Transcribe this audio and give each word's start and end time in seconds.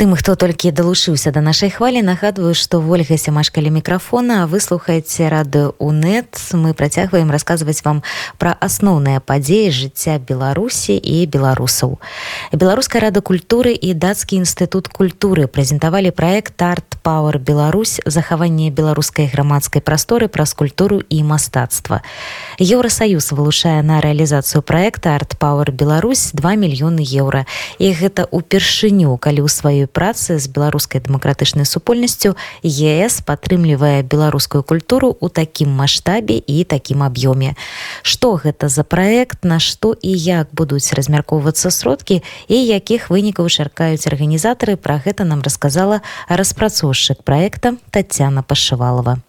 Тым 0.00 0.16
хто 0.16 0.32
толькі 0.32 0.70
далучыўся 0.72 1.28
да 1.28 1.44
нашай 1.44 1.68
хвалі 1.68 2.00
нагадваю 2.00 2.56
што 2.56 2.80
ольга 2.80 3.20
сямашкалі 3.20 3.68
мікрафона 3.68 4.46
выслухаеце 4.48 5.28
рады 5.28 5.76
унет 5.76 6.40
мы 6.56 6.72
працягваем 6.72 7.28
расказваць 7.28 7.84
вам 7.84 8.00
пра 8.40 8.56
асноўныя 8.64 9.20
падзеі 9.20 9.68
жыцця 9.68 10.16
беларусі 10.16 10.96
і 10.96 11.28
беларусаў. 11.28 12.00
Беларуская 12.48 13.04
рада 13.04 13.20
культуры 13.20 13.76
і 13.76 13.92
дацкі 13.92 14.40
інстытут 14.40 14.88
культуры 14.88 15.44
прэзентавалі 15.44 16.16
праект 16.16 16.56
арт 16.64 16.96
пауэр 17.04 17.36
Беларусь. 17.36 18.00
Захаванне 18.08 18.72
беларускай 18.72 19.28
грамадскай 19.28 19.84
прасторы 19.84 20.32
праз 20.32 20.56
культуру 20.56 21.04
і 21.04 21.20
мастацтва 21.28 22.00
еўросаюз 22.56 23.36
вылучае 23.36 23.84
на 23.84 24.00
рэалізацыю 24.00 24.64
проекта 24.64 25.12
арт 25.20 25.36
пауэр 25.36 25.76
Беларусь 25.76 26.32
2 26.32 26.56
мільёны 26.56 27.04
еўра. 27.04 27.44
І 27.76 27.92
гэта 27.92 28.24
упершыню 28.32 29.20
калі 29.20 29.44
ў 29.44 29.48
сваёй 29.52 29.89
працы 29.90 30.38
з 30.38 30.46
беларускай 30.48 31.02
дэмакратычнай 31.02 31.66
супольнасцю 31.66 32.36
ЕС 32.62 33.20
падтрымлівае 33.26 34.02
беларускую 34.06 34.62
культуру 34.62 35.10
ў 35.18 35.26
такім 35.28 35.74
маштабе 35.74 36.38
і 36.38 36.64
такім 36.64 37.02
аб'ёме. 37.02 37.58
Што 38.02 38.38
гэта 38.38 38.70
за 38.70 38.86
праект, 38.86 39.44
на 39.44 39.58
што 39.58 39.94
і 39.98 40.12
як 40.14 40.54
будуць 40.54 40.94
размяркоўвацца 40.94 41.70
сродкі 41.70 42.22
і 42.48 42.56
якіх 42.56 43.10
вынікаў 43.10 43.50
чаркаюць 43.50 44.06
арганізатары, 44.06 44.78
пра 44.78 45.02
гэта 45.02 45.26
нам 45.26 45.42
расказала 45.42 46.00
распрацоўшчык 46.28 47.26
праекта 47.26 47.76
Тацяна 47.90 48.46
Пашывалова. 48.46 49.20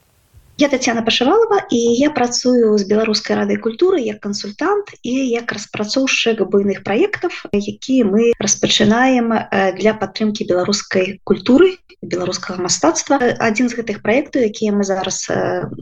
Я 0.62 0.70
Татьяна 0.70 1.02
Пашывалова 1.02 1.58
і 1.74 1.78
я 1.98 2.12
працую 2.14 2.78
з 2.78 2.86
беларускай 2.86 3.34
радай 3.34 3.58
культуры 3.58 3.98
як 3.98 4.22
кансультант 4.22 4.94
і 5.02 5.10
як 5.10 5.50
распрацоўшчык 5.58 6.46
буйных 6.46 6.86
праектаў, 6.86 7.34
які 7.50 8.06
мы 8.06 8.30
распачынаем 8.38 9.34
для 9.82 9.98
падтрымкі 9.98 10.46
беларускай 10.46 11.18
культуры 11.26 11.82
беларускага 12.02 12.62
мастацтва. 12.62 13.18
Адзін 13.42 13.70
з 13.70 13.78
гэтых 13.78 14.02
праектаў, 14.06 14.46
якія 14.50 14.74
мы 14.74 14.86
зараз 14.86 15.26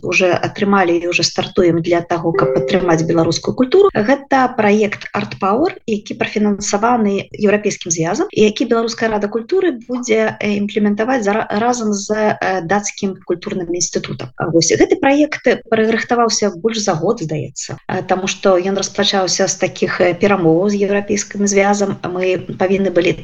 уже 0.03 0.31
атрымалі 0.31 0.95
і 0.95 1.11
уже 1.11 1.23
стартуем 1.23 1.83
для 1.83 1.99
таго, 1.99 2.31
каб 2.31 2.55
падтрымаць 2.55 3.03
беларускую 3.03 3.55
культуру. 3.55 3.91
Гэта 3.91 4.47
праект 4.55 5.11
артпауэр, 5.11 5.75
які 5.87 6.15
прафінансаваны 6.19 7.27
еўрапейскім 7.35 7.91
звязам, 7.91 8.27
які 8.31 8.67
беларуская 8.67 9.11
рада 9.11 9.27
культуры 9.27 9.75
будзе 9.87 10.39
імплементаваць 10.39 11.27
разам 11.27 11.91
з 11.91 12.35
дацкім 12.63 13.19
культурным 13.27 13.71
інстытутам 13.75 14.31
вось 14.51 14.68
гэты 14.77 14.99
проект 15.01 15.47
прырыхтаваўся 15.69 16.51
больш 16.51 16.83
за 16.83 16.93
год 16.93 17.21
здаецца 17.21 17.77
тому 18.07 18.27
что 18.27 18.57
ён 18.57 18.77
распачаўся 18.77 19.47
з 19.47 19.55
таких 19.55 20.01
перамоў 20.19 20.69
з 20.69 20.81
еўрапейскім 20.85 21.47
звязам 21.47 21.97
мы 22.03 22.37
павінны 22.59 22.91
былі 22.91 23.15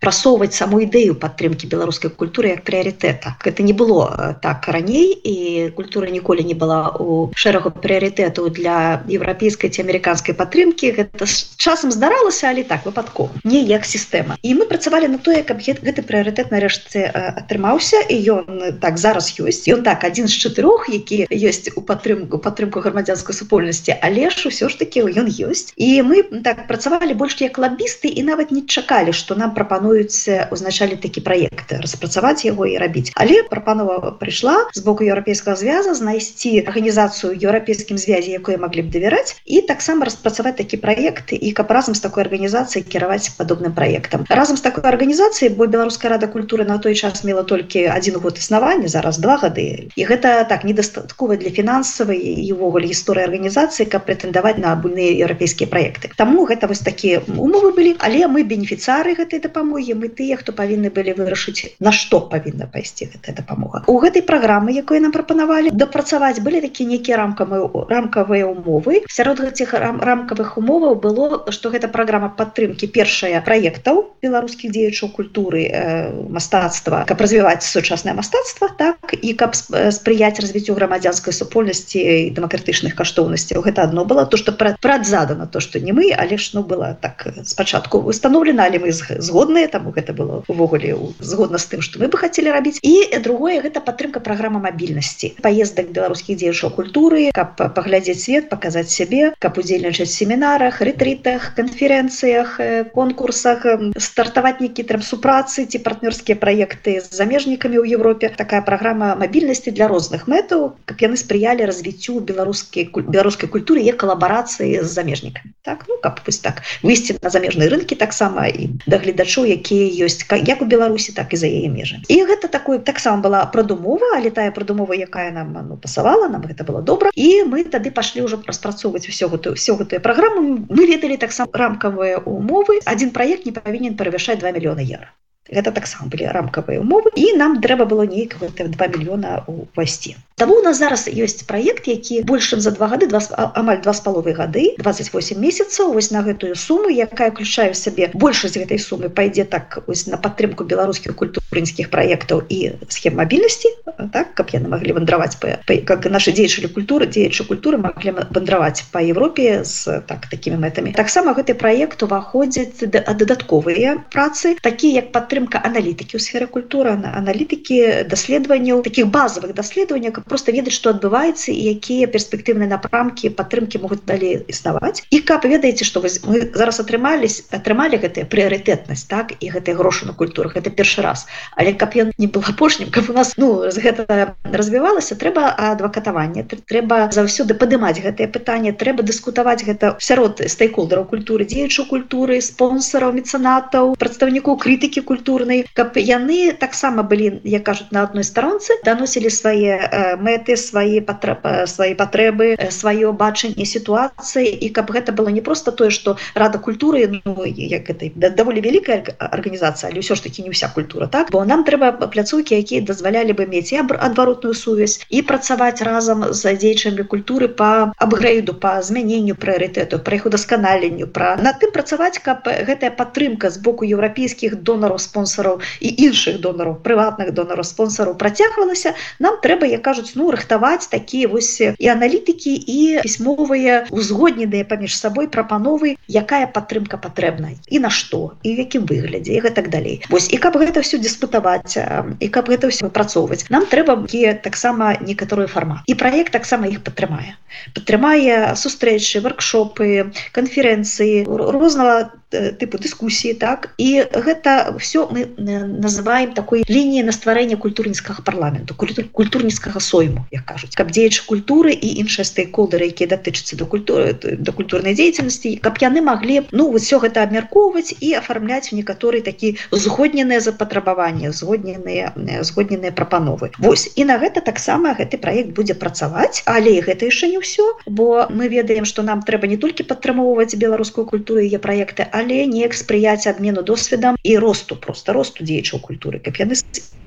прасоўваць 0.00 0.54
саму 0.54 0.80
ідэю 0.84 1.14
падтрымки 1.14 1.66
беларускай 1.66 2.10
культуры 2.10 2.54
як 2.54 2.64
прыярытэта 2.64 3.36
это 3.44 3.62
не 3.62 3.72
было 3.72 4.36
так 4.42 4.68
раней 4.68 5.12
і 5.12 5.70
культура 5.76 6.08
ніколі 6.08 6.44
не 6.44 6.54
была 6.54 6.94
у 6.98 7.30
шэрагу 7.34 7.70
прыярытэту 7.70 8.48
для 8.50 9.02
еўрапейскай 9.08 9.70
ці 9.70 9.82
амерыканскай 9.82 10.34
падтрымки 10.34 10.92
гэта 10.92 11.26
часам 11.56 11.90
здаралася 11.90 12.48
але 12.48 12.64
так 12.64 12.86
выпадкова 12.86 13.44
не 13.44 13.60
як 13.60 13.84
сістэма 13.84 14.38
і 14.42 14.54
мы 14.54 14.66
працавалі 14.70 15.08
на 15.08 15.18
тое 15.18 15.42
каб 15.42 15.60
гэты 15.60 16.02
прыярытэт 16.02 16.50
нарэшце 16.54 17.08
атрымаўся 17.12 18.00
і 18.08 18.16
ён 18.38 18.78
так 18.80 18.98
зараз 18.98 19.32
ёсць 19.40 19.66
ён 19.68 19.82
так 19.82 20.04
адзін 20.04 20.28
з 20.28 20.38
чатырох 20.38 20.83
які 20.88 21.26
ёсць 21.30 21.70
у 21.76 21.80
падтрымку 21.80 22.38
падтрымку 22.38 22.80
грамадзянскай 22.84 23.34
супольнасці 23.34 23.96
але 24.02 24.30
ж 24.30 24.48
усё 24.48 24.68
ж 24.68 24.78
таки 24.78 25.00
ён 25.00 25.28
ёсць. 25.28 25.72
І 25.76 26.02
мы 26.02 26.22
так 26.44 26.66
працавалі 26.68 27.14
больш 27.14 27.40
як 27.40 27.58
лабісты 27.58 28.08
і 28.08 28.22
нават 28.22 28.50
не 28.50 28.62
чакалі 28.62 29.12
что 29.12 29.34
нам 29.34 29.54
прапануюць 29.54 30.28
узначалі 30.50 30.96
такі 30.96 31.20
проект 31.20 31.72
распрацаваць 31.72 32.44
яго 32.44 32.66
і 32.66 32.78
рабіць. 32.78 33.12
Але 33.14 33.42
прапанова 33.42 34.16
прыйшла 34.20 34.68
з 34.74 34.80
боку 34.84 35.04
еўрапейскага 35.04 35.56
звяза 35.56 35.94
знайсці 35.94 36.64
арганізацыю 36.66 37.32
еўрапейскім 37.34 37.98
звязе 37.98 38.36
якое 38.36 38.56
маглі 38.56 38.86
б 38.86 38.90
давяраць 38.90 39.36
і 39.44 39.60
таксама 39.62 40.04
распрацаваць 40.04 40.56
такі 40.58 40.76
проект 40.82 41.32
і 41.32 41.52
каб 41.52 41.70
разам 41.70 41.94
з 41.94 42.00
такой 42.00 42.24
арганізацыяй 42.24 42.84
кіраваць 42.84 43.32
падобным 43.38 43.72
проектам 43.72 44.24
разам 44.28 44.56
з 44.56 44.64
такой 44.66 44.84
арганізацыяй 44.84 45.54
бо 45.54 45.66
беларуская 45.66 46.10
рада 46.10 46.26
культуры 46.26 46.64
на 46.64 46.78
той 46.78 46.94
час 46.94 47.24
мела 47.24 47.42
толькі 47.42 47.86
один 47.88 48.16
год 48.16 48.38
існавання 48.38 48.88
зараз 48.88 49.18
два 49.18 49.36
гады. 49.36 49.88
І 49.96 50.02
гэта 50.04 50.44
так 50.44 50.64
недастаткова 50.74 51.36
для 51.36 51.50
фінансавай 51.50 52.18
і 52.18 52.50
увогуле 52.52 52.90
гісторыі 52.90 53.30
арганізацыі 53.30 53.86
каб 53.86 54.04
прэтэндаваць 54.10 54.58
на 54.58 54.74
буйныя 54.74 55.14
еўрапейскія 55.22 55.70
проекты. 55.70 56.10
Таму 56.18 56.44
гэта 56.50 56.66
вось 56.66 56.82
такія 56.82 57.22
умовы 57.30 57.70
былі 57.78 57.94
але 58.02 58.26
мы 58.26 58.42
бенефіцары 58.42 59.14
гэтай 59.14 59.38
дапамогі 59.46 59.94
мы 59.94 60.10
тыя 60.10 60.36
хто 60.36 60.50
павінны 60.50 60.90
былі 60.90 61.14
вырашыць 61.14 61.78
на 61.78 61.94
што 61.94 62.26
павінна 62.26 62.66
пайсці 62.66 63.06
гэтая 63.14 63.38
дапамога 63.38 63.84
у 63.86 63.98
гэтай 64.02 64.26
праграмы 64.26 64.74
якой 64.74 64.98
нам 64.98 65.14
прапанавалі 65.14 65.70
дапрацаваць 65.70 66.42
былі 66.42 66.60
такі 66.66 66.90
нейкія 66.90 67.16
рамкавыя 67.22 67.86
рамкавыя 67.94 68.50
умовы. 68.50 69.06
Сярод 69.06 69.38
гэтых 69.38 69.74
рам, 69.78 70.02
рамкавых 70.02 70.58
умоваў 70.58 70.98
было 70.98 71.46
што 71.54 71.70
гэта 71.70 71.86
праграма 71.88 72.34
падтрымки 72.34 72.90
першая 72.90 73.38
проектаў 73.46 74.10
беларускіх 74.22 74.74
дзеячаў 74.74 75.14
культуры 75.14 75.70
э, 75.70 76.10
мастацтва 76.28 77.04
каб 77.06 77.20
развіваць 77.20 77.62
сучаснае 77.62 78.18
мастацтва 78.18 78.74
так 78.78 79.14
і 79.14 79.34
каб 79.38 79.54
спрыяць 79.54 80.24
спрыяць 80.24 80.40
развіццю 80.64 80.74
грамадзянскай 80.74 81.32
супольнасці 81.32 81.98
і 81.98 82.30
дэмакратычных 82.32 82.94
каштоўнасцяў. 82.96 83.60
Гэта 83.60 83.84
адно 83.84 84.04
было. 84.04 84.24
То 84.26 84.36
что 84.36 84.52
прадзадана 84.52 85.46
то 85.46 85.60
что 85.60 85.80
не 85.80 85.92
мы 85.92 86.12
але 86.16 86.36
ж 86.36 86.50
ну 86.54 86.62
было 86.62 86.96
так 87.00 87.26
спачатку 87.44 87.98
установлена 87.98 88.64
але 88.64 88.78
мы 88.78 88.92
згодныя 88.92 89.68
таму 89.68 89.92
гэта 89.92 90.12
было 90.12 90.44
увогуле 90.48 90.96
згодна 91.20 91.58
з 91.58 91.66
тым 91.66 91.80
что 91.82 91.98
мы 91.98 92.08
бы 92.08 92.16
хотели 92.18 92.50
рабіць. 92.50 92.80
І 92.82 93.18
другое 93.20 93.60
гэта 93.60 93.80
падтрымка 93.80 94.20
праграма 94.20 94.60
мабільнасці. 94.60 95.36
Поездак 95.42 95.92
беларускіх 95.92 96.38
дзеячаў 96.38 96.70
культуры 96.70 97.30
каб 97.34 97.56
паглядзець 97.56 98.24
свет 98.24 98.48
показаць 98.48 98.90
сябе 98.90 99.34
каб 99.38 99.58
удзельнічаць 99.58 100.10
семінарах 100.10 100.80
рэтрытах 100.80 101.54
канферэнцыях 101.54 102.60
конкурсах 102.94 103.66
стартаваць 103.98 104.60
нейкі 104.60 104.82
там 104.84 105.02
супрацы 105.02 105.66
ці 105.66 105.78
партнёрскія 105.78 106.36
праекты 106.36 107.00
з 107.00 107.12
замежнікамі 107.12 107.78
ў 107.78 107.98
Европе. 107.98 108.32
Такая 108.34 108.62
праграма 108.62 109.14
мабільнасці 109.14 109.70
для 109.70 109.88
розных 109.88 110.24
гэтых 110.28 110.53
мэтаў 110.54 110.78
каб 110.86 111.00
яны 111.02 111.16
спрыялі 111.18 111.66
развіццю 111.66 112.20
беларускай 112.20 112.86
беларускай 112.94 113.48
культуры 113.50 113.82
і 113.82 113.92
калабарацыі 113.92 114.82
з 114.82 114.88
замежнікамі 114.88 115.50
так 115.62 115.84
ну 115.88 115.98
каб 116.02 116.20
пусть 116.24 116.42
так. 116.42 116.62
Выйсці 116.82 117.16
на 117.22 117.30
замежныя 117.30 117.70
рынкі 117.70 117.96
таксама 117.96 118.46
і 118.48 118.70
да 118.86 118.98
гледачоў 119.02 119.48
якія 119.48 120.06
ёсць 120.06 120.22
як 120.30 120.62
у 120.62 120.66
беларусі 120.66 121.14
так 121.16 121.32
і 121.32 121.40
за 121.40 121.50
яе 121.50 121.68
межы 121.68 122.00
і 122.08 122.16
гэта 122.28 122.48
такое 122.48 122.78
таксама 122.78 123.22
была 123.22 123.44
прадумова 123.50 124.14
але 124.16 124.30
тая 124.30 124.50
прадумова 124.50 124.94
якая 124.94 125.30
нам 125.32 125.56
ну, 125.68 125.76
пасавала 125.76 126.28
нам 126.28 126.42
гэта 126.42 126.64
было 126.64 126.82
добра 126.82 127.10
і 127.14 127.44
мы 127.50 127.64
тады 127.64 127.90
пашлі 127.90 128.28
ўжо 128.28 128.42
распрацоўваць 128.46 129.08
усё 129.08 129.28
гэтую 129.32 129.54
все 129.58 129.74
гэтыя 129.74 130.00
праграмы 130.00 130.66
мы 130.68 130.86
ведалі 130.86 131.16
таксама 131.16 131.50
рамкавыя 131.52 132.18
умовы. 132.18 132.80
Один 132.84 133.10
проект 133.10 133.46
не 133.46 133.52
павінен 133.52 133.96
перавышаць 133.96 134.38
2 134.38 134.52
мільёны 134.52 134.84
евро 134.84 135.10
гэта 135.52 135.72
таксама 135.76 136.08
былі 136.08 136.30
рамкавыя 136.32 136.80
умовы 136.80 137.12
і 137.20 137.36
нам 137.36 137.60
трэба 137.60 137.84
было 137.84 138.08
нейк 138.08 138.36
2 138.40 138.88
мільёна 138.96 139.44
увайсці 139.46 140.16
Таму 140.34 140.56
у 140.58 140.62
нас 140.62 140.78
зараз 140.78 141.06
ёсць 141.06 141.46
праект 141.46 141.86
які 141.86 142.22
большым 142.26 142.60
за 142.60 142.72
два 142.74 142.88
гады 142.90 143.06
два 143.06 143.20
амаль 143.54 143.78
два 143.84 143.92
з 143.94 144.00
паловы 144.02 144.32
гады 144.34 144.74
28 144.80 145.38
месяцаў 145.38 145.92
вось 145.92 146.10
на 146.10 146.24
гэтую 146.26 146.56
суму 146.56 146.88
якая 146.90 147.30
включаю 147.30 147.74
сабе 147.78 148.10
большасць 148.14 148.58
гэтай 148.58 148.80
сумы 148.82 149.12
пайдзе 149.12 149.44
так 149.44 149.78
ось 149.86 150.06
на 150.10 150.18
падтрымку 150.18 150.64
беларускіх 150.64 151.14
культурынскіх 151.14 151.90
праектаў 151.92 152.42
і 152.48 152.72
схем 152.88 153.20
мабільнасці 153.20 153.70
так 154.12 154.34
каб 154.34 154.50
яны 154.54 154.68
маглі 154.72 154.98
вандраваць 154.98 155.36
па, 155.40 155.58
па 155.66 155.76
как 155.86 156.06
нашы 156.10 156.34
дзеячылі 156.34 156.70
культуры 156.74 157.06
дзеячы 157.06 157.46
культуры 157.48 157.78
маглі 157.78 158.14
вандраваць 158.30 158.84
по 158.92 158.98
Европе 158.98 159.62
з 159.64 160.00
так 160.08 160.26
такими 160.30 160.56
мэтамі. 160.58 160.94
Таксама 160.96 161.34
гэты 161.34 161.54
праект 161.54 162.02
уваходзіць 162.02 162.84
дадатковыя 162.90 163.96
працы 164.10 164.56
такія 164.62 165.04
як 165.04 165.12
падтрымка 165.12 165.60
аналітыкі 165.62 166.18
ў 166.18 166.22
сферы 166.22 166.46
культуры 166.50 166.96
на 166.98 167.14
аналітыкі 167.14 168.08
даследаванняў 168.10 168.82
таких 168.82 169.08
базовых 169.08 169.54
даследаванняў 169.54 170.18
каб 170.18 170.26
просто 170.26 170.52
ведаць 170.52 170.74
што 170.74 170.94
адбываецца 170.94 171.54
якія 171.54 172.10
перспектыўныя 172.10 172.68
напрамкі 172.74 173.30
падтрымкі 173.30 173.82
могуць 173.84 174.02
далей 174.06 174.42
існаваць. 174.48 175.06
І 175.10 175.22
каб 175.22 175.46
ведаеце 175.46 175.84
што 175.84 176.02
мы 176.02 176.50
зараз 176.54 176.80
атрымались 176.80 177.44
атрымалі 177.54 178.00
гэтыя 178.02 178.26
прыярытэтнасць 178.26 179.06
так 179.08 179.36
і 179.38 179.50
гэтыя 179.54 179.78
грошы 179.78 180.06
на 180.06 180.12
культурах 180.12 180.56
это 180.56 180.70
першы 180.70 181.02
раз. 181.02 181.26
Але 181.56 181.72
каб 181.72 181.94
ён 181.94 182.12
не 182.18 182.26
был 182.26 182.42
апошнім 182.42 182.90
каб 182.90 183.10
у 183.10 183.16
нас 183.16 183.34
ну 183.36 183.70
з 183.70 183.83
гэта 183.84 184.36
развівалася 184.44 185.16
трэба 185.20 185.52
адвакатаванне 185.72 186.44
трэба 186.48 187.10
заўсёды 187.12 187.56
падымаць 187.60 188.00
гэтае 188.04 188.28
пытанне 188.36 188.72
трэба 188.72 189.04
дыскутаваць 189.06 189.64
гэта 189.68 189.94
сярод 190.08 190.40
стейколдераў 190.54 191.04
культуры 191.10 191.44
дзеючу 191.50 191.86
культуры 191.90 192.40
спонсораў 192.40 193.14
мецэнатаў 193.18 193.94
прадстаўнікоў 194.00 194.58
крытыкі 194.64 195.04
культурнай 195.10 195.64
каб 195.74 195.98
яны 196.00 196.54
таксама 196.64 197.04
былі 197.04 197.40
я 197.44 197.60
кажуць 197.60 197.92
на 197.96 198.06
адной 198.08 198.24
старонцы 198.24 198.78
даносілі 198.88 199.30
свае 199.30 200.16
мэты 200.20 200.56
свае 200.56 201.04
патрэбы 201.10 201.66
свае 201.74 201.92
патрэбы 202.00 202.56
сваё 202.70 203.12
бачанне 203.12 203.68
сітуацыі 203.68 204.48
і 204.48 204.72
каб 204.78 204.90
гэта 204.96 205.12
было 205.12 205.28
не 205.28 205.44
просто 205.44 205.72
тое 205.72 205.90
что 205.90 206.16
рада 206.34 206.58
культуры 206.58 207.20
ну, 207.24 207.44
як 207.44 207.90
этой 207.90 208.12
да, 208.14 208.30
даволі 208.30 208.60
вялікая 208.64 209.02
арганізацыя 209.18 209.90
але 209.90 210.00
ўсё 210.00 210.16
ж 210.16 210.24
таки 210.24 210.42
не 210.42 210.50
вся 210.50 210.68
культура 210.68 211.06
так? 211.06 211.30
Бо 211.30 211.44
нам 211.44 211.64
трэба 211.64 211.92
пляцоўкі 212.08 212.56
якія 212.56 212.80
дазвалялі 212.80 213.36
бы 213.36 213.46
мець 213.46 213.73
і 213.74 213.82
адваротную 213.82 214.54
сувязь 214.54 215.00
і 215.10 215.22
працаваць 215.26 215.82
разам 215.82 216.26
з 216.30 216.54
дзейчамі 216.54 217.04
культуры 217.10 217.48
по 217.48 217.92
апгрейду 217.98 218.54
по 218.54 218.78
змяненню 218.82 219.34
прыярытэту 219.34 219.98
пра 220.06 220.20
іх 220.20 220.26
удасканаленню 220.30 221.10
пра 221.10 221.34
на 221.42 221.52
тым 221.58 221.74
працаваць 221.74 222.22
каб 222.22 222.46
гэтая 222.46 222.94
падтрымка 222.94 223.50
з 223.50 223.58
боку 223.58 223.84
еўрапейскіх 223.84 224.56
донараў 224.62 225.02
спонсораў 225.02 225.60
і 225.80 225.88
іншых 226.06 226.38
донараў 226.44 226.78
прыватных 226.86 227.32
донараў 227.34 227.66
спонсораў 227.66 228.14
працягвалася. 228.20 228.94
Нам 229.18 229.40
трэба 229.42 229.66
я 229.66 229.78
кажуць 229.78 230.14
ну 230.14 230.30
рыхтаваць 230.30 230.86
такія 230.90 231.28
вось 231.28 231.60
і 231.60 231.86
аналітыкі 231.90 232.54
і 232.54 232.78
пісьмовыя 233.02 233.84
узгодненыя 233.90 234.64
паміж 234.64 234.96
сабой 234.96 235.28
прапановы 235.28 235.96
якая 236.08 236.46
падтрымка 236.46 237.00
патрэбна 237.00 237.54
і 237.68 237.82
на 237.82 237.90
што 237.90 238.34
і 238.42 238.54
якім 238.54 238.86
выглядзе 238.86 239.34
і 239.34 239.42
гэтак 239.44 239.70
далей. 239.74 240.00
Вось 240.10 240.30
і 240.30 240.38
каб 240.38 240.56
гэта 240.60 240.84
все 240.86 241.00
дыспутаваць 241.02 241.76
і 242.20 242.26
каб 242.28 242.48
гэта 242.48 242.70
все 242.70 242.86
выпрацоўваць. 242.86 243.46
Нам 243.50 243.63
трэба 243.70 243.96
таксама 244.44 244.96
некаторыя 245.00 245.48
фармат. 245.48 245.82
І 245.86 245.94
праект 245.94 246.32
таксама 246.32 246.68
іх 246.68 246.82
падтрымае. 246.86 247.36
Падтрымае 247.76 248.56
сустрэчы 248.58 249.22
варкшопы 249.24 250.10
канферэнцыі 250.32 251.24
рознага 251.28 252.10
тыпу 252.34 252.78
дыскусіі 252.78 253.34
так? 253.38 253.70
І 253.78 254.04
гэта 254.10 254.74
все 254.78 255.06
мы 255.10 255.30
называем 255.38 256.34
такой 256.34 256.64
лініі 256.68 257.02
на 257.06 257.12
стварэнне 257.12 257.56
культурніцкага 257.56 258.22
парламенту 258.22 258.74
культурніцкага 258.74 259.80
сойму 259.80 260.26
як 260.30 260.44
кажуць. 260.44 260.74
Каб 260.74 260.90
дзеячы 260.90 261.26
культуры 261.26 261.72
і 261.72 261.88
іншыя 262.02 262.24
стейколдеры 262.24 262.90
якія 262.90 263.14
датычацца 263.14 263.56
до 263.56 263.66
культуры 263.66 264.14
да 264.18 264.52
культурнай 264.52 264.94
дзейнасці 264.94 265.56
каб 265.62 265.78
яны 265.78 266.02
маглі 266.02 266.42
ну 266.52 266.70
все 266.74 266.98
гэта 266.98 267.22
абмяркоўваць 267.22 267.94
і 268.00 268.14
афармляць 268.18 268.72
некаторы 268.72 269.20
такі 269.20 269.56
згодненыя 269.70 270.40
запатрабаванні 270.40 271.30
згодненыя 271.30 272.12
згодненыя 272.42 272.92
прапановы. 272.92 273.50
Вось 273.58 273.90
і 273.94 274.04
на 274.04 274.18
гэта 274.18 274.40
таксама 274.40 274.94
гэты 274.94 275.18
проект 275.18 275.54
будзе 275.54 275.74
працаваць 275.74 276.42
але 276.46 276.80
гэта 276.80 277.06
яшчэ 277.12 277.30
не 277.34 277.38
ўсё 277.38 277.78
бо 277.86 278.26
мы 278.30 278.48
ведаем 278.48 278.84
что 278.84 279.02
нам 279.02 279.22
трэба 279.22 279.46
не 279.46 279.56
толькі 279.56 279.84
падтрымоўваць 279.84 280.56
беларускую 280.56 281.06
культуру 281.06 281.40
яе 281.40 281.58
проекты 281.58 282.06
але 282.10 282.23
неяк 282.24 282.74
спрыяць 282.80 283.28
абмену 283.32 283.62
досведам 283.70 284.16
і 284.22 284.36
росту 284.44 284.76
просто 284.86 285.12
росту 285.12 285.44
дзеячаў 285.44 285.78
культуры 285.88 286.24
каб 286.28 286.34
яны 286.44 286.54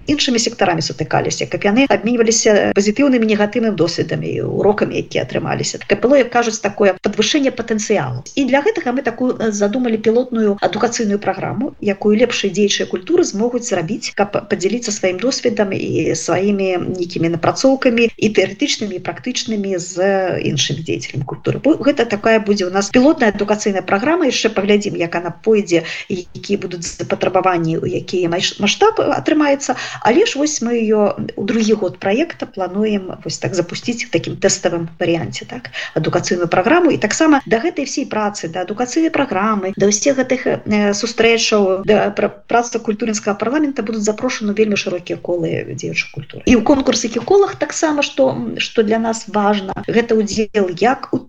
іншымі 0.08 0.40
сектарамі 0.40 0.82
сутыкаліся 0.82 1.48
каб 1.52 1.64
яны 1.68 1.86
абменьваліся 1.92 2.72
пазітыўнымі 2.78 3.28
негатыўным 3.28 3.76
досведамі 3.76 4.42
урокамі 4.48 4.98
якія 5.04 5.24
атрымаліся. 5.28 5.80
Каб 5.88 6.02
было 6.02 6.18
як 6.24 6.32
кажуць 6.32 6.60
такое 6.64 6.96
подвышэнне 7.02 7.52
патэнцыялу. 7.52 8.24
І 8.36 8.46
для 8.46 8.62
гэтага 8.62 8.96
мы 8.96 9.02
такую 9.04 9.38
задумалі 9.52 9.98
пілотную 9.98 10.58
адукацыйную 10.62 11.20
праграму 11.20 11.76
якую 11.82 12.16
лепшыя 12.18 12.52
дзейчыя 12.52 12.88
культуры 12.88 13.24
змогуць 13.24 13.68
зрабіць 13.68 14.14
каб 14.16 14.36
подзяліцца 14.50 14.92
сваім 14.92 15.20
досведам 15.20 15.76
і 15.76 16.16
сваімі 16.16 16.98
нейкімі 16.98 17.34
напрацоўкамі 17.36 18.10
і 18.16 18.28
тэарэтычнымі 18.32 19.04
практычнымі 19.04 19.78
з 19.78 19.96
іншымі 20.42 20.82
дзеятелем 20.88 21.24
культуры. 21.28 21.60
Гэта 21.64 22.06
такая 22.06 22.40
будзе 22.40 22.66
у 22.66 22.72
нас 22.72 22.90
пілотная 22.90 23.30
адукацыйная 23.36 23.84
праграма 23.84 24.32
яшчэ 24.32 24.50
паглядзім 24.56 24.96
як 24.96 25.16
она 25.16 25.32
пойдзе 25.32 25.84
якія 26.10 26.58
будуць 26.58 26.88
патрабаванні 27.08 27.78
у 27.78 27.86
якія 27.86 28.30
маштабы 28.32 29.12
атрымаецца 29.12 29.76
але 30.02 30.26
ж 30.26 30.40
вось 30.40 30.62
мы 30.62 30.78
ее 30.78 31.16
у 31.36 31.44
другі 31.44 31.74
год 31.74 32.00
проекта 32.00 32.46
плануем 32.46 33.14
вось 33.24 33.38
так 33.38 33.56
запусціць 33.56 34.06
в 34.06 34.10
таким 34.10 34.36
тэставым 34.38 34.90
варианте 35.00 35.46
так 35.46 35.72
адукацыйную 35.94 36.48
программу. 36.48 36.92
І 36.92 36.98
таксама 36.98 37.42
до 37.46 37.58
гэтай 37.60 37.86
всей 37.86 38.06
працы 38.06 38.48
да 38.48 38.62
адукацыйнай 38.62 39.12
программы 39.12 39.74
да 39.78 39.88
ўсе 39.88 40.14
гэтых 40.14 40.48
э, 40.48 40.94
сустрэчаў 40.94 41.84
да 41.86 42.12
праца 42.48 42.80
культурнскага 42.80 43.38
парламента 43.38 43.84
будуць 43.84 44.04
запрошаны 44.04 44.54
вельмі 44.54 44.76
шырокія 44.76 45.18
колы 45.18 45.64
дзеючай 45.74 46.12
культуры. 46.14 46.44
І 46.46 46.56
ў 46.58 46.64
конкурсе 46.64 47.08
кіколах 47.10 47.56
таксама 47.56 48.02
что 48.02 48.36
что 48.58 48.84
для 48.84 49.00
нас 49.00 49.26
важно. 49.28 49.74
Гэта 49.88 50.16
удзел 50.16 50.70
як 50.70 51.10
у 51.14 51.28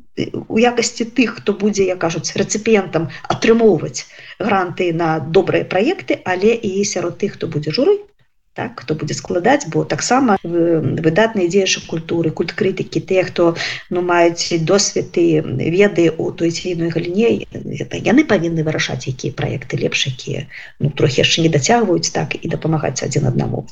у 0.49 0.59
якасці 0.59 1.05
тых 1.14 1.38
хто 1.38 1.55
будзе 1.55 1.87
я 1.87 1.97
кажуць 1.97 2.35
рэцыпіентам 2.35 3.09
атрымоўваць 3.35 4.06
гранты 4.38 4.91
на 4.93 5.19
добрыя 5.21 5.64
праекты 5.75 6.19
але 6.25 6.55
і 6.55 6.85
сярод 6.85 7.19
тых 7.23 7.38
хто 7.38 7.47
будзе 7.47 7.71
журы 7.71 7.99
так, 8.59 8.81
хто 8.83 8.99
будзе 8.99 9.15
складаць 9.15 9.71
бо 9.71 9.85
таксама 9.87 10.35
выдатныя 10.43 11.47
дзеяшы 11.47 11.87
культуры 11.87 12.35
культ 12.35 12.51
крытыкі 12.59 12.99
тыя 13.07 13.23
хто 13.29 13.55
ну 13.95 14.03
маюць 14.03 14.59
досвед 14.67 15.15
і 15.15 15.47
веды 15.71 16.11
у 16.11 16.33
той 16.35 16.51
ційной 16.51 16.91
галіне 16.91 17.47
это 17.55 18.03
яны 18.03 18.27
павінны 18.27 18.67
вырашаць 18.67 19.07
якія 19.07 19.31
праекты 19.39 19.79
лепш 19.79 20.11
якія 20.11 20.51
ну 20.83 20.91
трохі 20.91 21.23
яшчэ 21.23 21.47
не 21.47 21.55
дацягваюць 21.55 22.11
так 22.11 22.35
і 22.35 22.51
дапамагаць 22.51 22.99
адзін 23.07 23.31
аднаму 23.31 23.63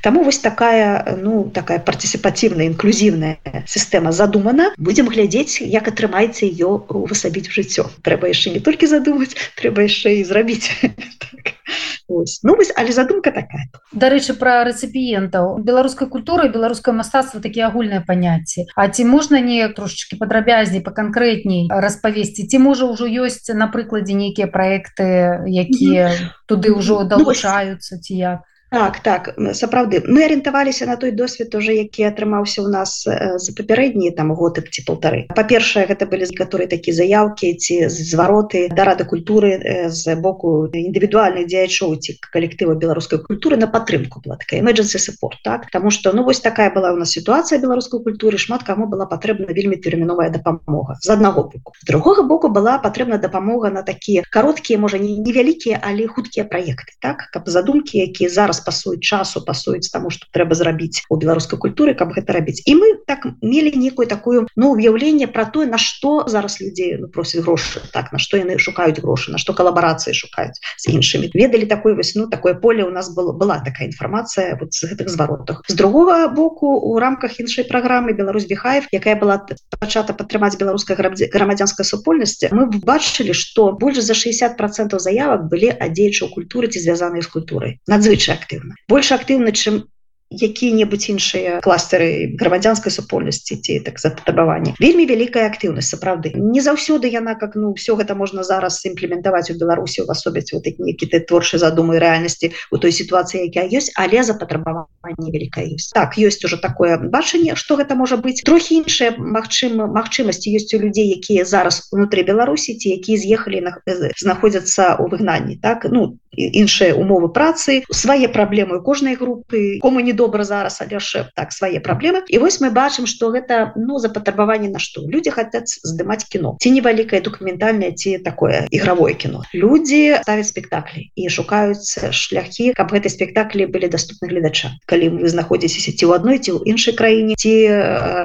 таму 0.00 0.24
вось 0.24 0.40
такая 0.40 1.20
ну 1.20 1.44
такая 1.52 1.78
парцісіпацыўная 1.84 2.72
інклюзіўная 2.72 3.36
сістэма 3.68 4.12
задумана. 4.16 4.72
Будзем 4.78 5.12
глядзець 5.12 5.60
як 5.60 5.92
атрымаецца 5.92 6.48
ее 6.48 6.80
увасабіць 6.88 7.52
жыццё 7.52 7.90
трэба 8.08 8.32
яшчэ 8.32 8.56
не 8.56 8.64
толькі 8.64 8.88
задумаць 8.88 9.36
трэба 9.60 9.84
яшчэ 9.84 10.20
і 10.20 10.24
зрабіць 10.24 10.72
так. 11.28 11.59
Ось. 12.08 12.40
Ну 12.42 12.56
вось 12.56 12.72
але 12.76 12.92
задумка 12.92 13.30
такая 13.30 13.70
дарэчы 13.92 14.34
пра 14.34 14.64
рэцыпіентаў 14.66 15.62
беларускай 15.62 16.08
культуры 16.08 16.50
беларускае 16.50 16.94
мастацтва 16.94 17.40
такія 17.40 17.70
агульныя 17.70 18.02
паняцці 18.06 18.66
А 18.74 18.88
ці 18.88 19.04
можна 19.04 19.40
не 19.40 19.62
трошечки 19.68 20.18
падрабязней 20.18 20.82
па 20.82 20.90
канкрэтней 20.90 21.70
распавесці 21.70 22.46
ці 22.46 22.58
можа 22.58 22.90
ўжо 22.90 23.06
ёсць 23.06 23.46
на 23.54 23.70
прыкладзе 23.70 24.14
нейкія 24.14 24.46
праекты 24.46 25.46
якія 25.46 26.06
mm 26.08 26.16
-hmm. 26.18 26.30
туды 26.46 26.74
ўжо 26.74 27.04
далучаюцца 27.04 27.98
ці 27.98 28.14
як 28.14 28.49
Так 28.70 29.00
так 29.02 29.34
сапраўды. 29.50 29.98
Мы 30.06 30.22
арыентаваліся 30.24 30.86
на 30.86 30.94
той 30.96 31.10
досвед 31.10 31.54
уже 31.54 31.74
які 31.74 32.06
атрымаўся 32.06 32.62
у 32.62 32.68
нас 32.70 33.02
за 33.02 33.50
папярэднія 33.58 34.14
там 34.14 34.30
год 34.30 34.62
ці 34.62 34.84
полторы 34.86 35.26
па-першае 35.34 35.90
гэта 35.90 36.06
былі 36.06 36.30
некаторы 36.30 36.70
такі 36.70 36.94
заявкі 36.94 37.50
ці 37.58 37.90
звароты 37.90 38.68
да 38.70 38.86
рады 38.86 39.02
культуры 39.10 39.58
з 39.90 40.14
боку 40.14 40.70
індывідуальных 40.70 41.50
дзеячоў 41.50 41.98
ці 41.98 42.14
калектыва 42.30 42.78
беларускай 42.78 43.18
культуры 43.18 43.58
на 43.58 43.66
падтрымку 43.66 44.22
была 44.22 44.38
такая 44.38 44.62
emergency 44.62 45.02
support 45.02 45.42
так? 45.42 45.66
Тому 45.74 45.90
что 45.90 46.12
ну 46.12 46.22
вось 46.22 46.38
такая 46.38 46.70
была 46.70 46.92
у 46.94 46.96
нас 46.96 47.10
сітуацыя 47.10 47.58
беларускай 47.58 47.98
культуры 47.98 48.38
шмат 48.38 48.62
каму 48.62 48.86
была 48.86 49.10
патрэбна 49.10 49.50
вельмі 49.50 49.82
тэрміновая 49.82 50.30
дапамога 50.30 50.94
з 51.02 51.10
аднаго 51.10 51.50
боку. 51.50 51.74
З 51.82 51.90
другога 51.90 52.22
боку 52.22 52.46
была 52.46 52.78
патрэбна 52.78 53.18
дапамога 53.18 53.74
на 53.74 53.82
такія 53.82 54.22
кароткія 54.30 54.78
можа 54.78 55.02
не 55.02 55.18
невялікія 55.18 55.82
але 55.82 56.06
хуткія 56.06 56.46
праекты 56.46 56.94
так? 57.02 57.26
Каб 57.34 57.50
задумкі 57.50 57.98
якія 57.98 58.30
зараз 58.30 58.59
пасуюць 58.64 59.02
часу 59.02 59.42
пасуюць 59.44 59.90
таму 59.90 60.10
что 60.10 60.26
трэба 60.32 60.54
зрабіць 60.54 61.02
у 61.08 61.16
беларускай 61.16 61.58
культуры 61.58 61.94
каб 61.94 62.12
гэта 62.12 62.32
рабіць. 62.32 62.62
І 62.66 62.74
мы 62.76 62.88
так 63.06 63.26
мелі 63.42 63.72
некую 63.76 64.06
такую 64.06 64.46
ну 64.56 64.72
уяўленне 64.72 65.26
про 65.26 65.44
тое 65.44 65.66
на 65.66 65.78
что 65.78 66.24
зараз 66.26 66.60
людзей 66.60 66.96
ну, 66.98 67.08
просяць 67.08 67.42
грошы 67.42 67.80
так 67.92 68.12
на 68.12 68.18
что 68.18 68.36
яны 68.36 68.58
шукаюць 68.58 69.00
грошы 69.00 69.32
на 69.32 69.38
что 69.38 69.52
калабарацыі 69.52 70.14
шукаюць 70.14 70.58
з 70.78 70.92
іншымі. 70.92 71.30
Ведалі 71.34 71.66
такой 71.66 71.94
весну 71.94 72.28
такое 72.28 72.54
поле 72.54 72.84
у 72.84 72.90
нас 72.90 73.12
было 73.14 73.32
была 73.32 73.58
такая 73.58 73.88
інфармацыя 73.88 74.56
вот 74.60 74.74
з 74.74 74.90
гэтых 74.90 75.08
зваротах. 75.08 75.62
З 75.68 75.74
другого 75.74 76.28
боку 76.28 76.66
у 76.66 76.98
рамках 76.98 77.40
іншай 77.40 77.64
праграмы 77.64 78.12
Беларусь 78.12 78.46
бехаев 78.46 78.88
якая 78.92 79.16
была 79.16 79.40
пачата 79.78 80.12
падтрымаць 80.12 80.56
беларускай 80.56 80.96
грамадзянской 80.96 81.84
супольнасці 81.84 82.50
мы 82.52 82.66
бачылі 82.66 83.32
что 83.32 83.72
больше 83.72 84.02
за 84.02 84.14
60 84.14 84.56
процентов 84.56 85.00
заявак 85.00 85.48
былі 85.48 85.70
адзейчы 85.70 86.26
ў 86.26 86.34
культуры 86.34 86.68
ці 86.68 86.80
звязаныя 86.80 87.22
з 87.22 87.28
культурай. 87.28 87.80
Надзвычай 87.86 88.36
актыўна 88.50 88.74
больш 88.90 89.14
актыўна 89.14 89.54
чым 89.54 89.86
якія-небудзь 90.30 91.10
іншыя 91.10 91.58
кластары 91.58 92.38
грамадзянскай 92.38 92.94
супольнасці 92.94 93.56
ці 93.58 93.78
так 93.82 93.98
запатрабаванні 93.98 94.78
вельмі 94.78 95.06
вялікая 95.10 95.50
актыўнасць 95.50 95.90
сапраўды 95.90 96.30
не 96.38 96.62
заўсёды 96.62 97.10
яна 97.10 97.34
как 97.34 97.58
ну 97.58 97.74
все 97.74 97.98
гэта 97.98 98.14
можна 98.14 98.46
зараз 98.46 98.78
імплементаваць 98.86 99.50
у 99.50 99.58
беларусі 99.58 100.06
увасобіць 100.06 100.54
вот 100.54 100.70
нейкі 100.78 101.10
ты 101.10 101.18
творчы 101.26 101.58
задумы 101.58 101.98
рэальнасці 101.98 102.54
у 102.70 102.78
той 102.78 102.94
сітуацыі 102.94 103.50
якая 103.50 103.66
ёсць 103.74 103.90
але 103.98 104.22
запатрабаванне 104.22 105.34
вялікая 105.34 105.66
ёсць 105.66 105.90
так 105.98 106.14
ёсць 106.14 106.46
уже 106.46 106.62
такое 106.62 106.94
бачанне 107.10 107.58
что 107.58 107.74
гэта 107.74 107.98
можа 107.98 108.14
быць 108.14 108.46
трохі 108.46 108.86
іншыя 108.86 109.18
Мачыма 109.18 109.90
магчымасці 109.90 110.54
ёсць 110.54 110.70
у 110.78 110.78
людзей 110.78 111.10
якія 111.10 111.42
зараз 111.42 111.90
унутры 111.90 112.22
беларусі 112.22 112.78
ці 112.78 112.94
якія 112.94 113.18
з'ехалі 113.18 113.66
на 113.66 113.74
знаходзяцца 114.14 114.94
ў 114.94 115.10
выгнанні 115.10 115.58
так? 115.58 115.90
Ну 115.90 116.14
іншыя 116.36 116.94
умовы 116.94 117.28
працы 117.32 117.82
свае 117.90 118.28
праблемы 118.28 118.80
кожнай 118.80 119.16
групы 119.16 119.78
кому 119.82 120.00
недобра 120.00 120.44
зараз 120.44 120.80
алеша 120.80 121.30
так 121.34 121.52
свае 121.52 121.80
праблемы. 121.80 122.22
І 122.28 122.38
вось 122.38 122.60
мы 122.60 122.70
бачым 122.70 123.06
что 123.06 123.30
гэта 123.30 123.72
ну 123.76 123.98
запатрабаванне 123.98 124.68
на 124.68 124.78
што? 124.78 125.02
Люди 125.02 125.30
хотят 125.30 125.68
здымаць 125.68 126.24
кіно. 126.24 126.56
Ці 126.60 126.70
невялікае 126.70 127.20
документальнае 127.20 127.92
ці 127.92 128.18
такое 128.18 128.66
ігравое 128.70 129.14
кіно. 129.14 129.42
Люди 129.54 130.16
ставят 130.22 130.46
спектаклі 130.46 131.10
і 131.14 131.28
шукаюцца 131.28 132.12
шляхі 132.12 132.72
каб 132.78 132.92
гэты 132.94 133.10
спектаклі 133.10 133.66
былі 133.66 133.90
доступны 133.90 134.30
гледача 134.30 134.70
калі 134.86 135.20
вы 135.20 135.28
знаходзіцеся 135.28 135.92
ці 135.92 136.04
ў 136.06 136.14
адной 136.14 136.38
ці 136.38 136.54
ў 136.54 136.70
іншай 136.70 136.94
краіне 136.94 137.34
ці 137.34 137.52